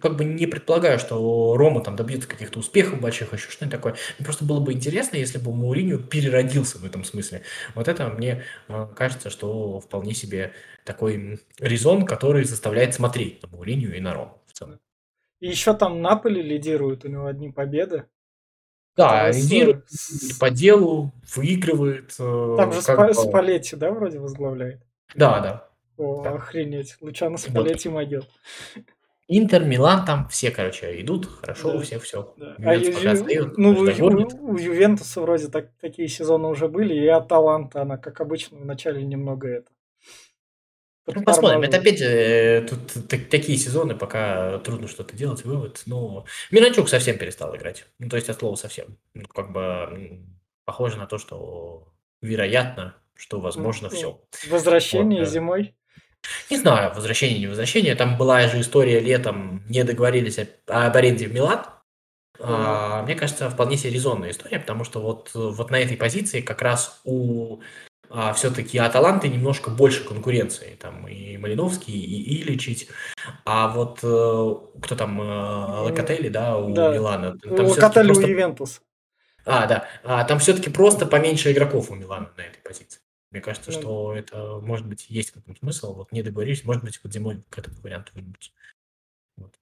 как 0.00 0.16
бы 0.16 0.24
не 0.24 0.46
предполагаю, 0.46 0.98
что 0.98 1.56
Рома 1.56 1.80
там 1.82 1.96
добьется 1.96 2.28
каких-то 2.28 2.58
успехов 2.58 3.00
больших, 3.00 3.32
еще 3.32 3.50
что-нибудь 3.50 3.76
такое. 3.76 3.94
Мне 4.18 4.24
просто 4.24 4.44
было 4.44 4.60
бы 4.60 4.72
интересно, 4.72 5.16
если 5.16 5.38
бы 5.38 5.54
Мауриню 5.54 5.98
переродился 5.98 6.78
в 6.78 6.84
этом 6.84 7.04
смысле. 7.04 7.42
Вот 7.74 7.88
это 7.88 8.08
мне 8.08 8.44
э, 8.68 8.88
кажется, 8.96 9.30
что 9.30 9.80
вполне 9.80 10.14
себе 10.14 10.52
такой 10.84 11.40
резон, 11.58 12.04
который 12.04 12.44
заставляет 12.44 12.94
смотреть 12.94 13.42
на 13.42 13.48
Мауриню 13.48 13.94
и 13.94 14.00
на 14.00 14.14
Ром 14.14 14.38
в 14.46 14.52
целом. 14.52 14.78
И 15.44 15.48
еще 15.48 15.74
там 15.74 16.00
Наполи 16.00 16.40
лидирует, 16.40 17.04
у 17.04 17.08
него 17.08 17.26
одни 17.26 17.50
победы. 17.50 18.06
Да, 18.96 19.30
лидирует 19.30 19.84
по 20.40 20.48
делу, 20.48 21.12
выигрывает. 21.36 22.14
Э, 22.18 22.54
там 22.56 22.72
же 22.72 22.80
Спа-. 22.80 23.12
Спалетти, 23.12 23.76
да, 23.76 23.90
вроде 23.90 24.20
возглавляет? 24.20 24.80
Да, 25.14 25.40
да. 25.40 25.68
О, 25.98 26.22
да. 26.22 26.30
охренеть. 26.30 26.96
Лучано 27.02 27.36
Спалетти 27.36 27.90
вот. 27.90 27.94
могет. 27.96 28.24
Интер, 29.28 29.64
Милан, 29.66 30.06
там 30.06 30.28
все, 30.28 30.50
короче, 30.50 30.98
идут, 31.02 31.26
хорошо, 31.26 31.72
да. 31.72 31.76
у 31.76 31.80
всех 31.82 32.02
все. 32.04 32.32
Да. 32.38 32.56
А 32.60 32.74
ю, 32.74 32.94
стоит, 33.14 33.58
ну, 33.58 33.72
у, 33.72 34.52
у 34.52 34.56
Ювентуса 34.56 35.20
вроде 35.20 35.48
так, 35.48 35.72
такие 35.78 36.08
сезоны 36.08 36.48
уже 36.48 36.68
были, 36.68 36.94
и 36.94 37.06
Аталанта, 37.06 37.82
она, 37.82 37.98
как 37.98 38.18
обычно, 38.22 38.56
вначале 38.56 39.04
немного 39.04 39.48
это. 39.48 39.70
Ну, 41.06 41.22
посмотрим. 41.22 41.62
Это 41.62 41.78
опять 41.78 42.00
э, 42.00 42.66
тут 42.68 43.08
такие 43.08 43.58
сезоны, 43.58 43.94
пока 43.94 44.58
трудно 44.58 44.88
что-то 44.88 45.14
делать, 45.14 45.44
вывод. 45.44 45.82
Ну, 45.86 46.24
Миранчук 46.50 46.88
совсем 46.88 47.18
перестал 47.18 47.54
играть. 47.56 47.86
Ну, 47.98 48.08
то 48.08 48.16
есть, 48.16 48.28
от 48.30 48.38
слова 48.38 48.56
совсем. 48.56 48.96
Ну, 49.12 49.26
как 49.28 49.52
бы 49.52 50.24
похоже 50.64 50.96
на 50.96 51.06
то, 51.06 51.18
что 51.18 51.92
вероятно, 52.22 52.96
что 53.14 53.40
возможно 53.40 53.88
ну, 53.90 53.96
все. 53.96 54.20
Возвращение 54.48 55.20
вот, 55.20 55.28
зимой. 55.28 55.74
Не 56.50 56.56
знаю, 56.56 56.94
возвращение, 56.94 57.38
не 57.38 57.46
возвращение. 57.48 57.94
Там 57.94 58.16
была 58.16 58.48
же 58.48 58.60
история 58.60 59.00
летом, 59.00 59.62
не 59.68 59.84
договорились 59.84 60.38
об 60.38 60.96
аренде 60.96 61.26
в 61.26 61.34
Милан. 61.34 61.66
А, 62.40 63.02
мне 63.02 63.14
кажется, 63.14 63.50
вполне 63.50 63.76
себе 63.76 63.92
резонная 63.92 64.30
история, 64.30 64.58
потому 64.58 64.84
что 64.84 65.00
вот, 65.00 65.30
вот 65.34 65.70
на 65.70 65.76
этой 65.76 65.96
позиции 65.96 66.40
как 66.40 66.62
раз 66.62 67.00
у 67.04 67.60
а, 68.16 68.32
все-таки 68.32 68.78
Аталанты 68.78 69.28
немножко 69.28 69.70
больше 69.70 70.04
конкуренции. 70.04 70.76
Там 70.80 71.08
и 71.08 71.36
Малиновский, 71.36 71.94
и 71.94 72.42
Иличить. 72.42 72.88
А 73.44 73.66
вот 73.66 73.98
э, 74.04 74.54
кто 74.80 74.94
там, 74.94 75.20
э, 75.20 75.80
Локотели, 75.80 76.28
да, 76.28 76.56
у 76.56 76.72
да. 76.72 76.92
Милана. 76.92 77.36
Там 77.36 77.66
Локотели 77.66 78.06
просто... 78.06 78.24
у 78.24 78.28
Ювентус. 78.28 78.82
А, 79.44 79.66
да. 79.66 79.88
А, 80.04 80.22
там 80.22 80.38
все-таки 80.38 80.70
просто 80.70 81.06
поменьше 81.06 81.50
игроков 81.50 81.90
у 81.90 81.96
Милана 81.96 82.30
на 82.36 82.42
этой 82.42 82.60
позиции. 82.62 83.00
Мне 83.32 83.40
кажется, 83.40 83.72
ну, 83.72 83.80
что 83.80 84.14
это, 84.14 84.60
может 84.60 84.86
быть, 84.86 85.06
есть 85.10 85.32
какой-то 85.32 85.58
смысл. 85.58 85.94
Вот 85.94 86.12
не 86.12 86.22
договорились, 86.22 86.64
может 86.64 86.84
быть, 86.84 87.00
вот 87.02 87.12
зимой 87.12 87.42
к 87.50 87.58
этому 87.58 87.76
варианту 87.82 88.12
вернуться. 88.14 88.52
Вот. 89.36 89.54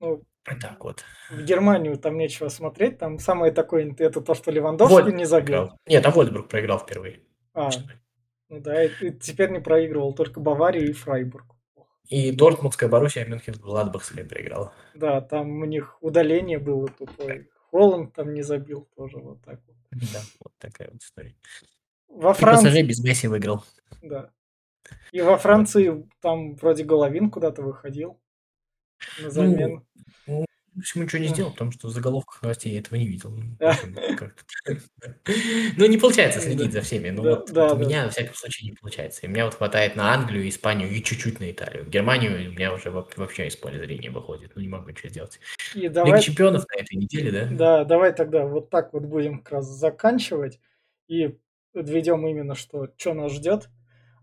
Ну, 0.00 0.22
так 0.58 0.82
вот. 0.82 1.04
В 1.28 1.42
Германию 1.42 1.98
там 1.98 2.16
нечего 2.16 2.48
смотреть. 2.48 2.96
Там 2.96 3.18
самое 3.18 3.52
такое, 3.52 3.94
это 3.98 4.22
то, 4.22 4.34
что 4.34 4.50
Левандовский 4.50 5.02
Воль... 5.02 5.14
не 5.14 5.26
забил. 5.26 5.72
Нет, 5.86 6.02
там 6.02 6.14
Вольсбург 6.14 6.48
проиграл 6.48 6.78
впервые. 6.78 7.20
А, 7.54 7.70
ну 8.48 8.60
да, 8.60 8.84
и, 8.84 8.88
и 9.00 9.12
теперь 9.12 9.50
не 9.50 9.60
проигрывал 9.60 10.14
только 10.14 10.40
Бавария 10.40 10.84
и 10.84 10.92
Фрайбург. 10.92 11.54
И 12.08 12.30
Дортмундская 12.32 12.88
Боруссия 12.88 13.24
Мюнхен 13.24 13.54
Гладбахская 13.54 14.24
проиграла. 14.24 14.72
Да, 14.94 15.20
там 15.20 15.62
у 15.62 15.64
них 15.64 15.96
удаление 16.02 16.58
было 16.58 16.88
тупое. 16.88 17.48
Холланд 17.70 18.12
там 18.12 18.34
не 18.34 18.42
забил 18.42 18.88
тоже 18.96 19.18
вот 19.18 19.42
так 19.42 19.60
вот. 19.66 19.76
Да, 19.90 20.20
вот 20.40 20.52
такая 20.58 20.90
вот 20.90 21.02
история. 21.02 21.34
Во 22.08 22.34
Франции... 22.34 22.82
Без 22.82 23.02
Месси 23.02 23.28
выиграл. 23.28 23.64
Да. 24.02 24.30
И 25.12 25.22
во 25.22 25.38
Франции 25.38 26.06
там 26.20 26.54
вроде 26.56 26.84
Головин 26.84 27.30
куда-то 27.30 27.62
выходил 27.62 28.20
на 29.22 29.30
замену. 29.30 29.86
Ну, 30.26 30.44
общем, 30.78 31.02
ничего 31.02 31.22
не 31.22 31.28
сделал, 31.28 31.50
потому 31.50 31.72
что 31.72 31.88
в 31.88 31.90
заголовках 31.90 32.42
новостей 32.42 32.72
я 32.72 32.78
этого 32.80 32.96
не 32.96 33.06
видел. 33.06 33.30
Ну, 33.30 33.56
ну 35.76 35.86
не 35.86 35.98
получается 35.98 36.40
следить 36.40 36.72
за 36.72 36.80
всеми. 36.80 37.10
Ну, 37.10 37.22
вот 37.22 37.50
у 37.50 37.76
меня, 37.76 38.04
во 38.04 38.10
всяком 38.10 38.34
случае, 38.34 38.70
не 38.70 38.76
получается. 38.76 39.26
И 39.26 39.28
меня 39.28 39.44
вот 39.44 39.54
хватает 39.54 39.96
на 39.96 40.14
Англию, 40.14 40.48
Испанию 40.48 40.90
и 40.90 41.02
чуть-чуть 41.02 41.40
на 41.40 41.50
Италию. 41.50 41.84
Германию 41.86 42.50
у 42.50 42.52
меня 42.52 42.72
уже 42.72 42.90
вообще 42.90 43.48
из 43.48 43.56
поля 43.56 43.78
зрения 43.78 44.10
выходит. 44.10 44.52
Ну, 44.54 44.62
не 44.62 44.68
могу 44.68 44.88
ничего 44.88 45.08
сделать. 45.10 45.40
Лига 45.74 46.20
чемпионов 46.20 46.64
на 46.68 46.80
этой 46.80 46.96
неделе, 46.96 47.30
да? 47.30 47.48
Да, 47.50 47.84
давай 47.84 48.14
тогда 48.14 48.46
вот 48.46 48.70
так 48.70 48.92
вот 48.92 49.02
будем 49.02 49.40
как 49.40 49.52
раз 49.52 49.66
заканчивать. 49.66 50.60
И 51.08 51.36
подведем 51.72 52.26
именно, 52.26 52.54
что, 52.54 52.88
что 52.96 53.14
нас 53.14 53.32
ждет. 53.32 53.68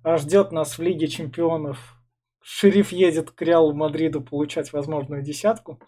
А 0.04 0.18
ждет 0.18 0.52
нас 0.52 0.78
в 0.78 0.82
Лиге 0.82 1.08
Чемпионов. 1.08 1.96
Шериф 2.42 2.92
едет 2.92 3.32
к 3.32 3.42
Реалу 3.42 3.74
Мадриду 3.74 4.22
получать 4.22 4.72
возможную 4.72 5.22
десятку. 5.22 5.80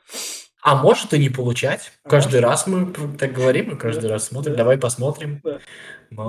А 0.62 0.82
может 0.82 1.14
и 1.14 1.20
не 1.20 1.30
получать. 1.30 1.92
А 2.04 2.10
каждый 2.10 2.42
может. 2.42 2.50
раз 2.50 2.68
мы 2.68 2.94
так 3.18 3.34
говорим, 3.34 3.72
и 3.72 3.76
каждый 3.78 4.04
да. 4.04 4.10
раз 4.10 4.26
смотрим. 4.26 4.54
Да. 4.54 4.60
Давай 4.60 4.78
посмотрим. 4.78 5.42
Да. 5.44 5.60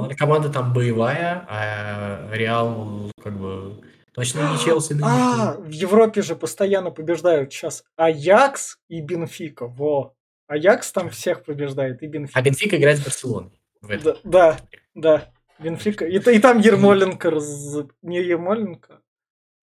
Ли, 0.06 0.14
команда 0.14 0.48
там 0.48 0.72
боевая, 0.72 1.44
а 1.48 2.28
Реал 2.32 3.10
как 3.22 3.38
бы 3.38 3.82
точно 4.14 4.50
не 4.52 4.58
Челси. 4.58 4.96
А, 5.02 5.56
в 5.58 5.70
Европе 5.70 6.22
же 6.22 6.34
постоянно 6.36 6.90
побеждают 6.90 7.52
сейчас 7.52 7.84
Аякс 7.96 8.78
и 8.88 9.00
Бенфика. 9.00 9.66
Во. 9.66 10.14
Аякс 10.46 10.92
там 10.92 11.10
всех 11.10 11.44
побеждает, 11.44 12.02
и 12.02 12.06
Бенфика. 12.06 12.38
А 12.38 12.42
Бенфика 12.42 12.76
играет 12.76 12.98
с 12.98 13.04
Барселоной. 13.04 13.60
Да, 13.82 14.16
да, 14.24 14.58
да. 14.94 15.32
Бенфика. 15.58 16.06
И, 16.06 16.18
и 16.18 16.38
там 16.38 16.58
Ермоленко, 16.58 17.30
раз... 17.30 17.76
не 18.02 18.22
Ермоленко, 18.22 19.00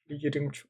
Еремчук. 0.08 0.70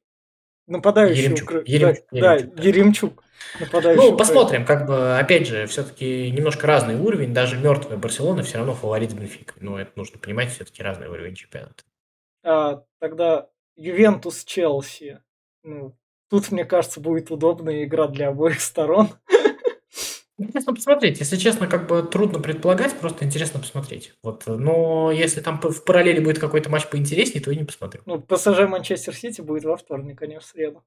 Нападающий 0.70 1.24
Еремчук. 1.24 1.50
Укра... 1.50 1.62
Еремчук. 1.66 2.04
Да, 2.12 2.34
Еремчук, 2.34 2.54
да, 2.54 2.62
Еремчук. 2.62 3.24
Нападающий 3.58 4.10
ну, 4.10 4.16
посмотрим, 4.16 4.64
как 4.64 4.86
бы, 4.86 5.18
опять 5.18 5.48
же, 5.48 5.66
все-таки 5.66 6.30
немножко 6.30 6.66
разный 6.68 6.94
уровень. 6.94 7.34
Даже 7.34 7.56
мертвая 7.58 7.98
Барселона 7.98 8.44
все 8.44 8.58
равно 8.58 8.74
фаворит 8.74 9.10
с 9.10 9.14
Бенфикой. 9.14 9.60
Но 9.60 9.80
это 9.80 9.90
нужно 9.96 10.18
понимать, 10.18 10.52
все-таки 10.52 10.82
разный 10.82 11.08
уровень 11.08 11.34
чемпионата. 11.34 11.82
А, 12.44 12.84
тогда 13.00 13.48
Ювентус 13.74 14.44
Челси. 14.44 15.18
Ну, 15.64 15.96
тут, 16.28 16.52
мне 16.52 16.64
кажется, 16.64 17.00
будет 17.00 17.32
удобная 17.32 17.82
игра 17.82 18.06
для 18.06 18.28
обоих 18.28 18.60
сторон. 18.60 19.08
Интересно 20.40 20.74
посмотреть. 20.74 21.20
Если 21.20 21.36
честно, 21.36 21.66
как 21.66 21.86
бы 21.86 22.02
трудно 22.02 22.40
предполагать, 22.40 22.98
просто 22.98 23.26
интересно 23.26 23.60
посмотреть. 23.60 24.14
Вот. 24.22 24.44
Но 24.46 25.12
если 25.12 25.42
там 25.42 25.60
в 25.60 25.84
параллели 25.84 26.20
будет 26.20 26.38
какой-то 26.38 26.70
матч 26.70 26.88
поинтереснее, 26.88 27.44
то 27.44 27.50
и 27.50 27.56
не 27.56 27.64
посмотрю. 27.64 28.00
Ну, 28.06 28.20
ПСЖ 28.20 28.60
Манчестер 28.66 29.14
Сити 29.14 29.42
будет 29.42 29.64
во 29.64 29.76
вторник, 29.76 30.22
а 30.22 30.26
не 30.26 30.38
в 30.38 30.44
среду. 30.44 30.82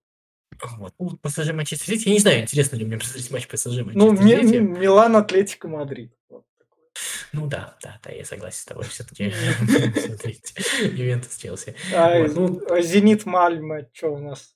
Вот. 0.77 0.93
Ну, 0.97 1.17
ПСЖ 1.21 1.51
Манчестер 1.51 1.85
Сити, 1.85 2.07
я 2.07 2.13
не 2.15 2.19
знаю, 2.19 2.41
интересно 2.41 2.77
ли 2.77 2.85
мне 2.85 2.97
посмотреть 2.97 3.29
матч 3.29 3.47
ПСЖ 3.47 3.83
Манчестер 3.83 3.93
Ну, 3.95 4.17
Сити. 4.17 4.57
Милан 4.57 5.15
Атлетико 5.17 5.67
Мадрид. 5.67 6.11
Ну 7.31 7.47
да, 7.47 7.75
да, 7.83 7.99
да, 8.03 8.11
я 8.11 8.25
согласен 8.25 8.57
с 8.57 8.65
тобой. 8.65 8.85
Все-таки 8.85 9.31
смотрите, 9.99 10.53
Ювентус 10.81 11.37
Челси. 11.37 11.75
Ну, 11.91 12.59
а 12.69 12.81
Зенит 12.81 13.27
Мальма, 13.27 13.87
что 13.93 14.09
у 14.09 14.17
нас? 14.17 14.55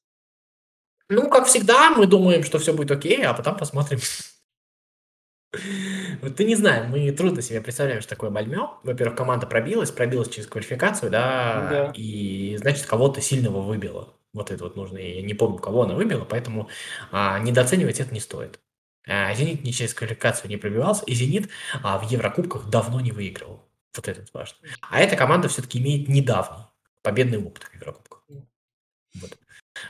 Ну, 1.10 1.30
как 1.30 1.46
всегда, 1.46 1.92
мы 1.92 2.08
думаем, 2.08 2.44
что 2.44 2.58
все 2.58 2.74
будет 2.74 2.90
окей, 2.92 3.24
а 3.24 3.34
потом 3.36 3.58
посмотрим. 3.58 4.00
Вот 6.22 6.36
ты 6.36 6.44
не 6.44 6.56
знаю, 6.56 6.90
мы 6.90 7.10
трудно 7.12 7.42
себе 7.42 7.62
представляем, 7.62 8.02
что 8.02 8.10
такое 8.10 8.30
Мальмё. 8.30 8.80
Во-первых, 8.84 9.18
команда 9.18 9.48
пробилась, 9.48 9.92
пробилась 9.92 10.30
через 10.30 10.48
квалификацию, 10.48 11.10
да, 11.10 11.68
да. 11.70 11.92
и 11.96 12.58
значит, 12.58 12.86
кого-то 12.86 13.22
сильного 13.22 13.62
выбило. 13.62 14.14
Вот 14.34 14.52
это 14.52 14.64
вот 14.66 14.76
нужно. 14.76 14.98
Я 14.98 15.22
не 15.22 15.34
помню, 15.34 15.58
кого 15.58 15.84
она 15.84 15.96
выбила, 15.96 16.26
поэтому 16.26 16.70
а, 17.12 17.40
недооценивать 17.40 18.00
это 18.00 18.14
не 18.14 18.20
стоит. 18.20 18.60
А, 19.08 19.34
Зенит 19.34 19.64
не 19.64 19.72
через 19.72 19.94
квалификацию 19.94 20.50
не 20.50 20.58
пробивался, 20.58 21.06
и 21.06 21.14
Зенит 21.14 21.50
а, 21.82 21.98
в 21.98 22.10
Еврокубках 22.12 22.70
давно 22.70 23.00
не 23.00 23.12
выигрывал. 23.12 23.64
Вот 23.96 24.08
это 24.08 24.26
важно. 24.34 24.58
А 24.82 25.00
эта 25.00 25.16
команда 25.16 25.48
все-таки 25.48 25.80
имеет 25.80 26.08
недавний 26.08 26.66
победный 27.02 27.38
опыт 27.38 27.64
в 27.64 27.74
Еврокубках. 27.74 28.22
Вот. 29.16 29.38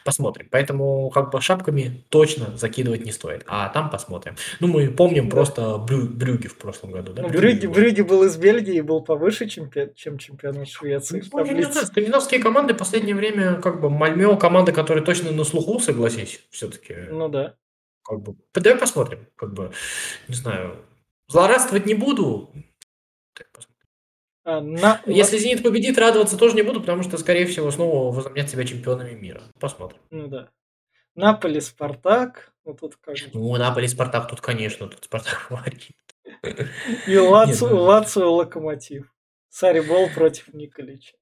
Посмотрим. 0.03 0.47
Поэтому 0.51 1.09
как 1.09 1.31
бы 1.31 1.41
шапками 1.41 2.05
точно 2.09 2.55
закидывать 2.57 3.05
не 3.05 3.11
стоит. 3.11 3.43
А 3.47 3.69
там 3.69 3.89
посмотрим. 3.89 4.35
Ну, 4.59 4.67
мы 4.67 4.89
помним 4.89 5.29
да. 5.29 5.35
просто 5.35 5.77
Брю, 5.77 6.07
Брюги 6.07 6.47
в 6.47 6.57
прошлом 6.57 6.91
году. 6.91 7.13
Да? 7.13 7.23
Ну, 7.23 7.29
Брюги, 7.29 7.67
Брюги 7.67 8.01
был 8.01 8.23
из 8.23 8.37
Бельгии 8.37 8.75
и 8.75 8.81
был 8.81 9.01
повыше, 9.01 9.47
чемпион, 9.47 9.93
чем 9.95 10.17
чемпионат 10.17 10.67
Швеции. 10.67 11.23
Ну, 11.31 11.45
не 11.45 11.63
знаю, 11.63 11.87
скандинавские 11.87 12.41
команды 12.41 12.73
в 12.73 12.77
последнее 12.77 13.15
время, 13.15 13.61
как 13.61 13.81
бы, 13.81 13.89
Мальмео 13.89 14.37
команда, 14.37 14.71
которая 14.71 15.03
точно 15.03 15.31
на 15.31 15.43
слуху, 15.43 15.79
согласись, 15.79 16.41
все-таки. 16.49 16.95
Ну 17.09 17.29
да. 17.29 17.55
Как 18.03 18.21
бы, 18.21 18.35
давай 18.53 18.79
посмотрим. 18.79 19.27
Как 19.35 19.53
бы, 19.53 19.71
не 20.27 20.35
знаю, 20.35 20.75
злорадствовать 21.27 21.85
не 21.85 21.93
буду. 21.93 22.51
Так, 23.33 23.51
посмотрим. 23.51 23.66
На... 24.47 25.01
Если 25.05 25.37
«Зенит» 25.37 25.61
победит, 25.61 25.97
радоваться 25.97 26.37
тоже 26.37 26.55
не 26.55 26.61
буду, 26.61 26.79
потому 26.79 27.03
что, 27.03 27.17
скорее 27.17 27.45
всего, 27.45 27.69
снова 27.69 28.13
возомнят 28.15 28.49
себя 28.49 28.63
чемпионами 28.65 29.11
мира. 29.11 29.43
Посмотрим. 29.59 29.99
Ну 30.09 30.27
да. 30.27 30.49
Наполи, 31.15 31.59
Спартак. 31.59 32.53
Ну 32.65 32.73
тут 32.73 32.95
как 32.97 33.15
Ну, 33.33 33.55
Наполи, 33.55 33.87
Спартак, 33.87 34.29
тут, 34.29 34.41
конечно, 34.41 34.87
тут 34.87 35.03
Спартак 35.03 35.39
фаворит. 35.39 35.89
И 37.07 37.17
Лацио, 37.17 37.75
Лацио 37.75 38.33
Локомотив. 38.33 39.13
Сарибол 39.49 40.09
против 40.13 40.53
Николича. 40.53 41.15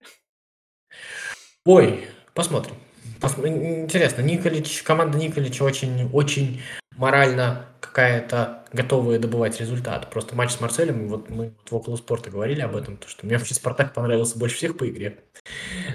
Ой, 1.65 2.07
посмотрим. 2.33 2.75
Интересно, 3.23 4.21
Николич, 4.21 4.83
команда 4.83 5.17
Николича 5.17 5.63
очень, 5.63 6.09
очень 6.11 6.61
морально 6.97 7.65
какая-то 7.95 8.65
готовая 8.73 9.19
добывать 9.19 9.57
результат. 9.61 10.09
Просто 10.09 10.35
матч 10.35 10.51
с 10.51 10.59
Марселем, 10.59 11.07
вот 11.07 11.29
мы 11.29 11.53
в 11.65 11.73
около 11.73 11.95
спорта 11.95 12.29
говорили 12.29 12.59
об 12.59 12.75
этом, 12.75 12.97
то 12.97 13.07
что 13.07 13.25
мне 13.25 13.37
вообще 13.37 13.53
Спартак 13.53 13.93
понравился 13.93 14.37
больше 14.37 14.57
всех 14.57 14.77
по 14.77 14.89
игре. 14.89 15.23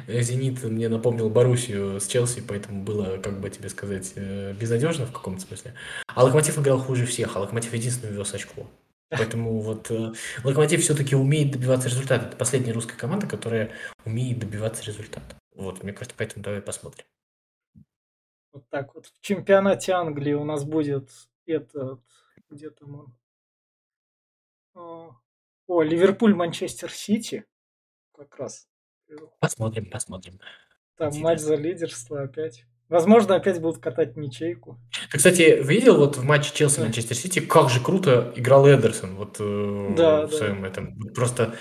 Зенит 0.09 0.63
мне 0.65 0.89
напомнил 0.89 1.29
Боруссию 1.29 2.01
с 2.01 2.07
Челси, 2.07 2.43
поэтому 2.49 2.85
было, 2.85 3.19
как 3.19 3.39
бы 3.39 3.51
тебе 3.51 3.69
сказать, 3.69 4.15
э, 4.17 4.55
безнадежно 4.55 5.05
в 5.05 5.13
каком-то 5.13 5.43
смысле. 5.43 5.75
А 6.07 6.25
Локомотив 6.25 6.59
играл 6.59 6.79
хуже 6.79 7.05
всех, 7.05 7.37
а 7.37 7.41
Локомотив 7.41 7.75
единственный 7.75 8.15
вез 8.15 8.33
очко. 8.33 8.67
Поэтому 9.11 9.61
вот 9.61 9.91
э, 9.91 10.15
Локомотив 10.43 10.81
все-таки 10.81 11.15
умеет 11.15 11.51
добиваться 11.51 11.91
результата. 11.91 12.25
Это 12.25 12.37
последняя 12.37 12.73
русская 12.73 12.97
команда, 12.97 13.27
которая 13.27 13.73
умеет 14.07 14.39
добиваться 14.39 14.83
результата. 14.87 15.37
Вот, 15.55 15.83
мне 15.83 15.93
кажется, 15.93 16.15
поэтому 16.17 16.43
давай 16.43 16.63
посмотрим. 16.63 17.05
Вот 18.53 18.65
так 18.71 18.95
вот. 18.95 19.07
В 19.07 19.21
чемпионате 19.21 19.93
Англии 19.93 20.33
у 20.33 20.45
нас 20.45 20.65
будет 20.65 21.11
этот... 21.53 22.01
Где 22.49 22.71
там 22.71 22.95
он? 22.95 23.15
А, 24.75 25.11
о, 25.67 25.83
Ливерпуль, 25.83 26.35
Манчестер 26.35 26.91
Сити. 26.91 27.45
Как 28.17 28.37
раз. 28.37 28.69
Посмотрим, 29.39 29.89
посмотрим. 29.91 30.41
Там 30.97 31.09
Интересно. 31.09 31.29
матч 31.29 31.41
за 31.41 31.55
лидерство 31.55 32.23
опять. 32.23 32.67
Возможно, 32.91 33.37
опять 33.37 33.61
будут 33.61 33.81
катать 33.81 34.17
ничейку. 34.17 34.81
Ты, 35.13 35.19
кстати, 35.19 35.63
видел 35.63 35.97
вот 35.97 36.17
в 36.17 36.25
матче 36.25 36.53
Челси 36.53 36.81
Манчестер 36.81 37.17
Сити, 37.17 37.39
как 37.39 37.71
же 37.71 37.81
круто 37.81 38.33
играл 38.35 38.69
Эдерсон 38.69 39.15
вот 39.15 39.37
э, 39.39 39.95
да, 39.97 40.27
в 40.27 40.33
своем 40.33 40.63
да. 40.63 40.69
этом. 40.69 40.99
Просто 41.15 41.55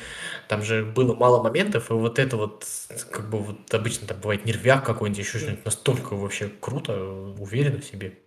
там 0.47 0.63
же 0.63 0.83
было 0.83 1.13
мало 1.13 1.43
моментов, 1.43 1.91
и 1.91 1.93
вот 1.93 2.17
это 2.17 2.35
вот, 2.35 2.65
как 3.11 3.29
бы 3.29 3.37
вот 3.37 3.71
обычно 3.71 4.07
там 4.07 4.19
бывает 4.19 4.45
нервяк 4.45 4.83
какой-нибудь, 4.83 5.23
еще 5.23 5.37
что-нибудь 5.37 5.65
настолько 5.65 6.15
вообще 6.15 6.49
круто, 6.49 6.99
уверенно 7.37 7.79
в 7.79 7.85
себе. 7.85 8.17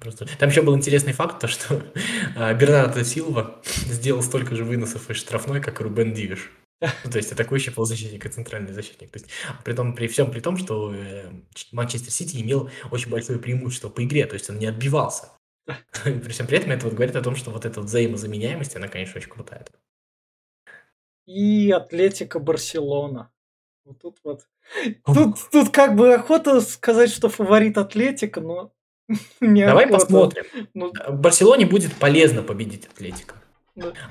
Просто... 0.00 0.26
Там 0.38 0.48
еще 0.48 0.62
был 0.62 0.76
интересный 0.76 1.12
факт, 1.12 1.40
то 1.40 1.48
что 1.48 1.82
а, 2.36 2.54
Бернардо 2.54 3.04
Силва 3.04 3.60
сделал 3.64 4.22
столько 4.22 4.54
же 4.54 4.64
выносов 4.64 5.10
из 5.10 5.16
штрафной, 5.16 5.60
как 5.60 5.80
и 5.80 5.84
Рубен 5.84 6.14
Дивиш. 6.14 6.50
Ну, 6.82 6.88
то 7.10 7.16
есть 7.16 7.30
атакующий 7.32 7.72
полузащитник 7.72 8.26
и 8.26 8.28
центральный 8.28 8.72
защитник. 8.72 9.10
То 9.10 9.18
есть, 9.18 9.30
при, 9.64 9.72
том, 9.72 9.94
при 9.94 10.08
всем 10.08 10.30
при 10.30 10.40
том, 10.40 10.56
что 10.56 10.92
э, 10.94 11.30
Манчестер 11.70 12.10
Сити 12.10 12.40
имел 12.40 12.70
очень 12.90 13.10
большое 13.10 13.38
преимущество 13.38 13.88
по 13.88 14.04
игре, 14.04 14.26
то 14.26 14.34
есть 14.34 14.50
он 14.50 14.58
не 14.58 14.66
отбивался. 14.66 15.28
При 16.02 16.28
всем 16.30 16.48
при 16.48 16.58
этом 16.58 16.72
это 16.72 16.86
вот 16.86 16.94
говорит 16.94 17.14
о 17.14 17.22
том, 17.22 17.36
что 17.36 17.52
вот 17.52 17.64
эта 17.64 17.80
вот 17.80 17.88
взаимозаменяемость, 17.88 18.74
она, 18.74 18.88
конечно, 18.88 19.18
очень 19.18 19.30
крутая. 19.30 19.64
И 21.24 21.70
Атлетика 21.70 22.40
Барселона. 22.40 23.30
Вот 23.84 24.00
тут 24.00 24.18
вот. 24.24 24.48
Тут, 25.04 25.36
тут 25.52 25.70
как 25.70 25.94
бы 25.94 26.14
охота 26.14 26.60
сказать, 26.60 27.10
что 27.10 27.28
фаворит 27.28 27.78
Атлетика, 27.78 28.40
но 28.40 28.72
Давай 29.40 29.86
посмотрим. 29.88 30.44
Ну... 30.74 30.92
Барселоне 31.08 31.66
будет 31.66 31.94
полезно 31.94 32.42
победить 32.42 32.86
Атлетика. 32.86 33.36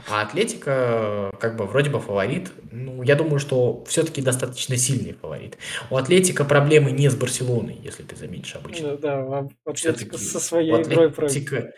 А 0.10 0.24
Атлетика, 0.24 1.32
как 1.40 1.56
бы, 1.56 1.66
вроде 1.66 1.92
бы 1.92 2.00
фаворит. 2.00 2.52
Ну, 2.72 3.04
я 3.04 3.16
думаю, 3.16 3.38
что 3.38 3.84
все-таки 3.88 4.20
достаточно 4.20 4.76
сильный 4.76 5.14
фаворит. 5.14 5.60
У 5.92 5.98
Атлетика 5.98 6.44
проблемы 6.44 6.90
не 6.90 7.10
с 7.10 7.16
Барселоной, 7.16 7.80
если 7.84 8.02
ты 8.02 8.16
заметишь 8.16 8.56
обычно. 8.56 8.98
Да, 8.98 9.22
да 9.24 9.48
Атлетика 9.66 10.18
со 10.18 10.40
своей 10.40 10.72
у 10.72 10.82
игрой 10.82 11.10
Атлетика 11.10 11.74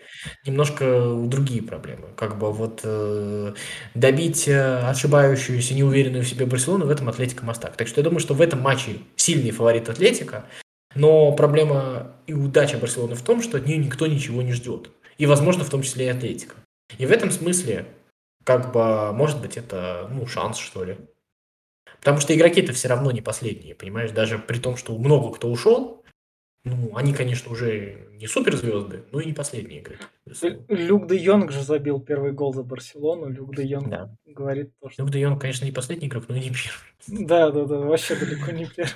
немножко 0.45 1.13
другие 1.25 1.62
проблемы. 1.62 2.07
Как 2.15 2.39
бы 2.39 2.53
вот 2.53 2.79
э, 2.83 3.53
добить 3.95 4.47
э, 4.47 4.77
ошибающуюся, 4.88 5.73
неуверенную 5.73 6.23
в 6.23 6.27
себе 6.27 6.45
Барселону 6.45 6.86
в 6.86 6.89
этом 6.89 7.09
Атлетика 7.09 7.43
мастак. 7.43 7.75
Так 7.75 7.89
что 7.89 7.99
я 7.99 8.05
думаю, 8.05 8.21
что 8.21 8.33
в 8.33 8.39
этом 8.39 8.62
матче 8.62 8.99
сильный 9.17 9.51
фаворит 9.51 9.89
Атлетика, 9.89 10.45
но 10.95 11.33
проблема 11.33 12.12
и 12.27 12.33
удача 12.33 12.77
Барселоны 12.77 13.15
в 13.15 13.23
том, 13.23 13.41
что 13.41 13.57
от 13.57 13.65
нее 13.65 13.77
никто 13.77 14.07
ничего 14.07 14.41
не 14.41 14.53
ждет. 14.53 14.89
И, 15.17 15.25
возможно, 15.25 15.63
в 15.63 15.69
том 15.69 15.81
числе 15.81 16.05
и 16.05 16.09
Атлетика. 16.09 16.55
И 16.97 17.05
в 17.05 17.12
этом 17.12 17.31
смысле, 17.31 17.86
как 18.43 18.71
бы, 18.71 19.13
может 19.13 19.41
быть, 19.41 19.57
это, 19.57 20.09
ну, 20.12 20.25
шанс, 20.25 20.57
что 20.57 20.83
ли. 20.83 20.97
Потому 21.99 22.19
что 22.19 22.36
игроки-то 22.36 22.73
все 22.73 22.88
равно 22.88 23.12
не 23.12 23.21
последние, 23.21 23.75
понимаешь? 23.75 24.12
Даже 24.12 24.38
при 24.38 24.59
том, 24.59 24.75
что 24.75 24.97
много 24.97 25.33
кто 25.33 25.49
ушел, 25.49 26.03
ну, 26.65 26.95
они, 26.95 27.13
конечно, 27.13 27.51
уже 27.51 28.07
не 28.12 28.27
суперзвезды, 28.27 29.03
но 29.12 29.19
и 29.19 29.25
не 29.25 29.33
последние 29.33 29.81
игроки. 29.81 30.03
Люк 30.69 31.07
де 31.07 31.17
Йонг 31.17 31.51
же 31.51 31.62
забил 31.62 31.99
первый 31.99 32.31
гол 32.31 32.53
за 32.53 32.63
Барселону. 32.63 33.29
Люк 33.29 33.55
де 33.55 33.63
Йонг 33.63 33.89
да. 33.89 34.15
говорит 34.25 34.71
то, 34.79 34.89
что... 34.89 35.03
Люк 35.03 35.12
де 35.12 35.19
Йонг, 35.19 35.41
конечно, 35.41 35.65
не 35.65 35.71
последний 35.71 36.07
игрок, 36.07 36.25
но 36.29 36.36
и 36.36 36.39
не 36.39 36.51
первый. 36.51 37.25
Да, 37.27 37.51
да, 37.51 37.65
да, 37.65 37.77
вообще 37.79 38.15
далеко 38.15 38.51
не 38.51 38.65
первый. 38.65 38.93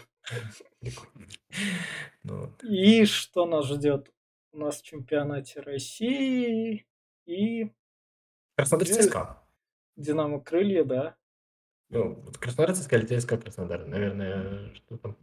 Ну 2.28 2.52
и 2.62 3.06
что 3.06 3.46
нас 3.46 3.68
ждет? 3.68 4.12
У 4.52 4.58
нас 4.58 4.82
в 4.82 4.84
чемпионате 4.84 5.62
России 5.62 6.86
и 7.26 7.72
Краснодар 8.58 8.88
ЦСКА. 8.88 9.44
Динамо 9.96 10.42
Крылья, 10.42 10.84
да. 10.84 11.16
Ну, 11.90 12.22
Краснодар 12.40 12.76
ЦСКА 12.76 12.98
или 12.98 13.20
ЦСКА 13.20 13.38
Краснодар, 13.38 13.86
наверное, 13.86 14.74
что 14.76 14.98
там. 14.98 15.18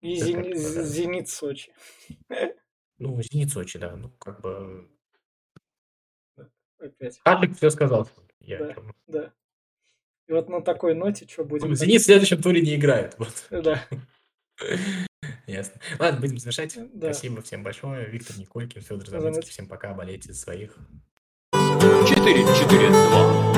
И 0.00 0.16
Зени... 0.16 0.54
Зенит 0.54 1.28
Сочи. 1.28 1.72
Ну, 2.98 3.20
Зенит 3.20 3.50
Сочи, 3.50 3.76
да. 3.76 3.96
Ну, 3.96 4.10
как 4.10 4.40
бы. 4.40 4.88
Опять. 6.78 7.20
Атлик 7.24 7.56
все 7.56 7.70
сказал. 7.70 8.08
Я 8.38 8.58
да, 8.58 8.76
да. 9.08 9.32
И 10.28 10.32
вот 10.32 10.48
на 10.48 10.62
такой 10.62 10.94
ноте 10.94 11.26
что 11.26 11.44
будем... 11.44 11.74
Зенит 11.74 12.02
в 12.02 12.04
следующем 12.04 12.40
туре 12.40 12.62
не 12.62 12.76
играет. 12.76 13.18
Вот. 13.18 13.46
Да. 13.50 13.84
Ясно. 15.46 15.80
Ладно, 15.98 16.20
будем 16.20 16.38
завершать. 16.38 16.78
Да. 16.94 17.12
Спасибо 17.12 17.42
всем 17.42 17.62
большое. 17.62 18.06
Виктор 18.06 18.38
Николькин, 18.38 18.80
Федор 18.82 19.08
Замыцкий. 19.08 19.50
Всем 19.50 19.68
пока. 19.68 19.92
Болейте 19.94 20.32
за 20.32 20.40
своих. 20.40 20.78
4-4-2. 21.52 23.53